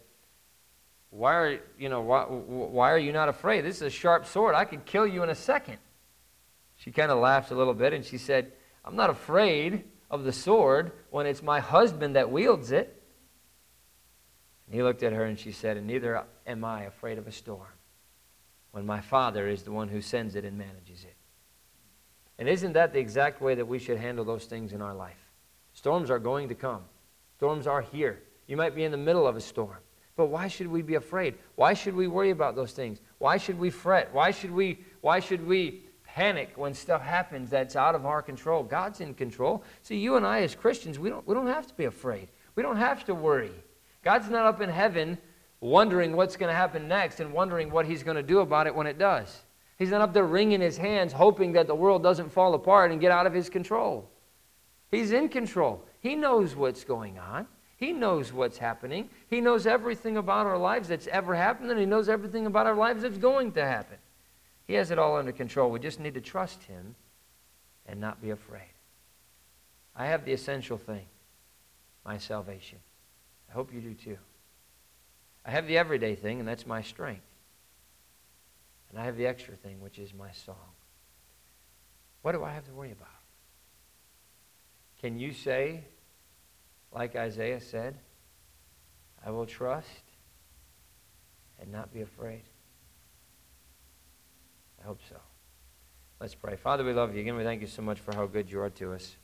why 1.16 1.34
are, 1.34 1.60
you 1.78 1.88
know, 1.88 2.02
why, 2.02 2.24
why 2.24 2.92
are 2.92 2.98
you 2.98 3.10
not 3.10 3.30
afraid? 3.30 3.64
This 3.64 3.76
is 3.76 3.82
a 3.82 3.90
sharp 3.90 4.26
sword. 4.26 4.54
I 4.54 4.66
could 4.66 4.84
kill 4.84 5.06
you 5.06 5.22
in 5.22 5.30
a 5.30 5.34
second. 5.34 5.78
She 6.76 6.92
kind 6.92 7.10
of 7.10 7.18
laughed 7.18 7.50
a 7.50 7.54
little 7.54 7.72
bit 7.72 7.94
and 7.94 8.04
she 8.04 8.18
said, 8.18 8.52
I'm 8.84 8.96
not 8.96 9.08
afraid 9.08 9.84
of 10.10 10.24
the 10.24 10.32
sword 10.32 10.92
when 11.08 11.24
it's 11.24 11.42
my 11.42 11.58
husband 11.58 12.16
that 12.16 12.30
wields 12.30 12.70
it. 12.70 13.02
And 14.66 14.74
he 14.74 14.82
looked 14.82 15.02
at 15.02 15.14
her 15.14 15.24
and 15.24 15.38
she 15.38 15.52
said, 15.52 15.78
And 15.78 15.86
neither 15.86 16.22
am 16.46 16.64
I 16.64 16.82
afraid 16.82 17.16
of 17.16 17.26
a 17.26 17.32
storm 17.32 17.62
when 18.72 18.84
my 18.84 19.00
Father 19.00 19.48
is 19.48 19.62
the 19.62 19.72
one 19.72 19.88
who 19.88 20.02
sends 20.02 20.34
it 20.34 20.44
and 20.44 20.58
manages 20.58 21.02
it. 21.04 21.16
And 22.38 22.46
isn't 22.46 22.74
that 22.74 22.92
the 22.92 22.98
exact 22.98 23.40
way 23.40 23.54
that 23.54 23.66
we 23.66 23.78
should 23.78 23.96
handle 23.96 24.26
those 24.26 24.44
things 24.44 24.74
in 24.74 24.82
our 24.82 24.94
life? 24.94 25.16
Storms 25.72 26.10
are 26.10 26.18
going 26.18 26.50
to 26.50 26.54
come, 26.54 26.82
storms 27.38 27.66
are 27.66 27.80
here. 27.80 28.20
You 28.46 28.58
might 28.58 28.74
be 28.74 28.84
in 28.84 28.92
the 28.92 28.98
middle 28.98 29.26
of 29.26 29.34
a 29.34 29.40
storm. 29.40 29.78
But 30.16 30.26
why 30.26 30.48
should 30.48 30.66
we 30.66 30.80
be 30.82 30.94
afraid? 30.94 31.34
Why 31.56 31.74
should 31.74 31.94
we 31.94 32.08
worry 32.08 32.30
about 32.30 32.56
those 32.56 32.72
things? 32.72 33.00
Why 33.18 33.36
should 33.36 33.58
we 33.58 33.70
fret? 33.70 34.12
Why 34.12 34.30
should 34.30 34.50
we, 34.50 34.78
why 35.02 35.20
should 35.20 35.46
we 35.46 35.82
panic 36.04 36.52
when 36.56 36.72
stuff 36.72 37.02
happens 37.02 37.50
that's 37.50 37.76
out 37.76 37.94
of 37.94 38.06
our 38.06 38.22
control? 38.22 38.62
God's 38.62 39.00
in 39.02 39.12
control. 39.12 39.62
See, 39.82 39.98
you 39.98 40.16
and 40.16 40.26
I 40.26 40.40
as 40.40 40.54
Christians, 40.54 40.98
we 40.98 41.10
don't, 41.10 41.26
we 41.28 41.34
don't 41.34 41.46
have 41.46 41.66
to 41.66 41.74
be 41.74 41.84
afraid. 41.84 42.28
We 42.54 42.62
don't 42.62 42.78
have 42.78 43.04
to 43.04 43.14
worry. 43.14 43.52
God's 44.02 44.30
not 44.30 44.46
up 44.46 44.62
in 44.62 44.70
heaven 44.70 45.18
wondering 45.60 46.16
what's 46.16 46.36
going 46.36 46.48
to 46.48 46.56
happen 46.56 46.88
next 46.88 47.20
and 47.20 47.32
wondering 47.32 47.70
what 47.70 47.84
he's 47.84 48.02
going 48.02 48.16
to 48.16 48.22
do 48.22 48.40
about 48.40 48.66
it 48.66 48.74
when 48.74 48.86
it 48.86 48.98
does. 48.98 49.42
He's 49.78 49.90
not 49.90 50.00
up 50.00 50.14
there 50.14 50.24
wringing 50.24 50.62
his 50.62 50.78
hands 50.78 51.12
hoping 51.12 51.52
that 51.52 51.66
the 51.66 51.74
world 51.74 52.02
doesn't 52.02 52.30
fall 52.30 52.54
apart 52.54 52.90
and 52.90 53.00
get 53.00 53.12
out 53.12 53.26
of 53.26 53.34
his 53.34 53.50
control. 53.50 54.10
He's 54.90 55.12
in 55.12 55.28
control. 55.28 55.84
He 56.00 56.14
knows 56.14 56.56
what's 56.56 56.84
going 56.84 57.18
on. 57.18 57.46
He 57.76 57.92
knows 57.92 58.32
what's 58.32 58.58
happening. 58.58 59.10
He 59.28 59.40
knows 59.40 59.66
everything 59.66 60.16
about 60.16 60.46
our 60.46 60.58
lives 60.58 60.88
that's 60.88 61.06
ever 61.08 61.34
happened, 61.34 61.70
and 61.70 61.78
He 61.78 61.86
knows 61.86 62.08
everything 62.08 62.46
about 62.46 62.66
our 62.66 62.74
lives 62.74 63.02
that's 63.02 63.18
going 63.18 63.52
to 63.52 63.64
happen. 63.64 63.98
He 64.66 64.74
has 64.74 64.90
it 64.90 64.98
all 64.98 65.16
under 65.16 65.32
control. 65.32 65.70
We 65.70 65.78
just 65.78 66.00
need 66.00 66.14
to 66.14 66.20
trust 66.20 66.62
Him 66.64 66.94
and 67.86 68.00
not 68.00 68.22
be 68.22 68.30
afraid. 68.30 68.72
I 69.94 70.06
have 70.06 70.24
the 70.24 70.32
essential 70.32 70.78
thing 70.78 71.06
my 72.04 72.18
salvation. 72.18 72.78
I 73.50 73.52
hope 73.52 73.72
you 73.74 73.80
do 73.80 73.94
too. 73.94 74.18
I 75.44 75.50
have 75.50 75.66
the 75.66 75.76
everyday 75.76 76.14
thing, 76.14 76.38
and 76.38 76.48
that's 76.48 76.66
my 76.66 76.82
strength. 76.82 77.22
And 78.90 78.98
I 78.98 79.04
have 79.04 79.16
the 79.16 79.26
extra 79.26 79.54
thing, 79.54 79.80
which 79.80 79.98
is 79.98 80.14
my 80.14 80.30
song. 80.30 80.56
What 82.22 82.32
do 82.32 82.44
I 82.44 82.52
have 82.52 82.64
to 82.66 82.72
worry 82.72 82.92
about? 82.92 83.08
Can 85.00 85.18
you 85.18 85.32
say, 85.32 85.84
like 86.96 87.14
Isaiah 87.14 87.60
said, 87.60 87.94
I 89.24 89.30
will 89.30 89.44
trust 89.44 89.86
and 91.60 91.70
not 91.70 91.92
be 91.92 92.00
afraid? 92.00 92.42
I 94.80 94.86
hope 94.86 95.00
so. 95.06 95.16
Let's 96.20 96.34
pray. 96.34 96.56
Father, 96.56 96.84
we 96.84 96.94
love 96.94 97.14
you. 97.14 97.20
Again, 97.20 97.36
we 97.36 97.44
thank 97.44 97.60
you 97.60 97.66
so 97.66 97.82
much 97.82 98.00
for 98.00 98.14
how 98.14 98.24
good 98.24 98.50
you 98.50 98.60
are 98.62 98.70
to 98.70 98.94
us. 98.94 99.14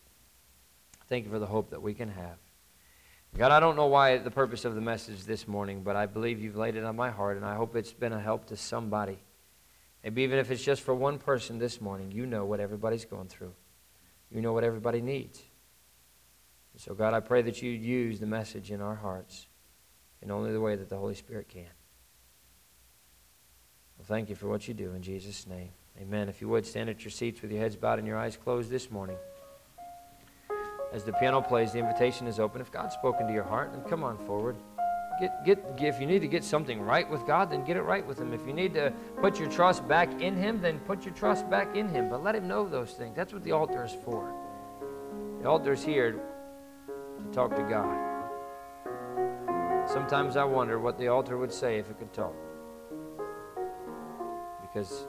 Thank 1.08 1.24
you 1.24 1.30
for 1.30 1.38
the 1.38 1.46
hope 1.46 1.70
that 1.70 1.80
we 1.80 1.94
can 1.94 2.10
have. 2.10 2.36
God, 3.38 3.50
I 3.50 3.58
don't 3.58 3.76
know 3.76 3.86
why 3.86 4.18
the 4.18 4.30
purpose 4.30 4.66
of 4.66 4.74
the 4.74 4.82
message 4.82 5.24
this 5.24 5.48
morning, 5.48 5.82
but 5.82 5.96
I 5.96 6.04
believe 6.04 6.42
you've 6.42 6.56
laid 6.56 6.76
it 6.76 6.84
on 6.84 6.94
my 6.94 7.08
heart, 7.10 7.38
and 7.38 7.46
I 7.46 7.54
hope 7.54 7.74
it's 7.74 7.94
been 7.94 8.12
a 8.12 8.20
help 8.20 8.48
to 8.48 8.56
somebody. 8.56 9.18
Maybe 10.04 10.22
even 10.24 10.38
if 10.38 10.50
it's 10.50 10.62
just 10.62 10.82
for 10.82 10.94
one 10.94 11.18
person 11.18 11.58
this 11.58 11.80
morning, 11.80 12.12
you 12.12 12.26
know 12.26 12.44
what 12.44 12.60
everybody's 12.60 13.06
going 13.06 13.28
through. 13.28 13.54
You 14.30 14.42
know 14.42 14.52
what 14.52 14.64
everybody 14.64 15.00
needs. 15.00 15.40
So, 16.76 16.94
God, 16.94 17.14
I 17.14 17.20
pray 17.20 17.42
that 17.42 17.62
you'd 17.62 17.82
use 17.82 18.18
the 18.18 18.26
message 18.26 18.70
in 18.70 18.80
our 18.80 18.94
hearts 18.94 19.46
in 20.22 20.30
only 20.30 20.52
the 20.52 20.60
way 20.60 20.76
that 20.76 20.88
the 20.88 20.96
Holy 20.96 21.14
Spirit 21.14 21.48
can. 21.48 21.66
Well, 23.98 24.06
thank 24.06 24.30
you 24.30 24.34
for 24.34 24.48
what 24.48 24.66
you 24.66 24.74
do 24.74 24.92
in 24.92 25.02
Jesus' 25.02 25.46
name. 25.46 25.70
Amen. 26.00 26.28
If 26.28 26.40
you 26.40 26.48
would, 26.48 26.64
stand 26.64 26.88
at 26.88 27.04
your 27.04 27.10
seats 27.10 27.42
with 27.42 27.52
your 27.52 27.60
heads 27.60 27.76
bowed 27.76 27.98
and 27.98 28.08
your 28.08 28.16
eyes 28.16 28.36
closed 28.36 28.70
this 28.70 28.90
morning. 28.90 29.16
As 30.92 31.04
the 31.04 31.12
piano 31.12 31.40
plays, 31.40 31.72
the 31.72 31.78
invitation 31.78 32.26
is 32.26 32.40
open. 32.40 32.60
If 32.60 32.72
God's 32.72 32.94
spoken 32.94 33.26
to 33.26 33.32
your 33.32 33.44
heart, 33.44 33.72
then 33.72 33.82
come 33.82 34.02
on 34.02 34.18
forward. 34.26 34.56
Get, 35.20 35.44
get, 35.44 35.64
if 35.78 36.00
you 36.00 36.06
need 36.06 36.20
to 36.20 36.28
get 36.28 36.42
something 36.42 36.80
right 36.80 37.08
with 37.08 37.26
God, 37.26 37.50
then 37.50 37.64
get 37.64 37.76
it 37.76 37.82
right 37.82 38.06
with 38.06 38.18
Him. 38.18 38.32
If 38.32 38.46
you 38.46 38.52
need 38.52 38.74
to 38.74 38.92
put 39.20 39.38
your 39.38 39.48
trust 39.50 39.86
back 39.86 40.20
in 40.20 40.36
Him, 40.36 40.60
then 40.60 40.78
put 40.80 41.04
your 41.04 41.14
trust 41.14 41.48
back 41.48 41.76
in 41.76 41.88
Him. 41.88 42.08
But 42.08 42.24
let 42.24 42.34
Him 42.34 42.48
know 42.48 42.66
those 42.66 42.92
things. 42.92 43.14
That's 43.14 43.32
what 43.32 43.44
the 43.44 43.52
altar 43.52 43.84
is 43.84 43.94
for. 44.04 44.32
The 45.40 45.48
altar 45.48 45.72
is 45.72 45.84
here 45.84 46.18
to 47.24 47.30
talk 47.32 47.54
to 47.56 47.62
God. 47.62 48.12
Sometimes 49.88 50.36
I 50.36 50.44
wonder 50.44 50.78
what 50.78 50.96
the 50.98 51.08
altar 51.08 51.36
would 51.36 51.52
say 51.52 51.78
if 51.78 51.90
it 51.90 51.98
could 51.98 52.12
talk. 52.12 52.34
Because 54.62 55.06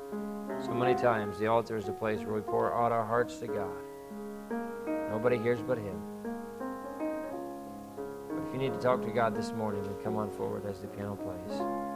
so 0.64 0.74
many 0.74 0.96
times 0.96 1.38
the 1.40 1.48
altar 1.48 1.78
is 1.78 1.88
a 1.88 1.94
place 1.94 2.20
where 2.20 2.36
we 2.36 2.42
pour 2.42 2.74
out 2.74 2.92
our 2.92 3.06
hearts 3.06 3.38
to 3.38 3.48
God. 3.48 3.82
Nobody 5.10 5.38
hears 5.38 5.62
but 5.62 5.78
Him. 5.78 6.02
But 8.30 8.48
if 8.48 8.54
you 8.54 8.58
need 8.58 8.74
to 8.74 8.80
talk 8.80 9.02
to 9.04 9.12
God 9.12 9.36
this 9.36 9.52
morning, 9.52 9.84
then 9.84 9.94
come 10.04 10.18
on 10.18 10.32
forward 10.32 10.66
as 10.66 10.82
the 10.82 10.88
piano 10.88 11.16
plays. 11.16 11.93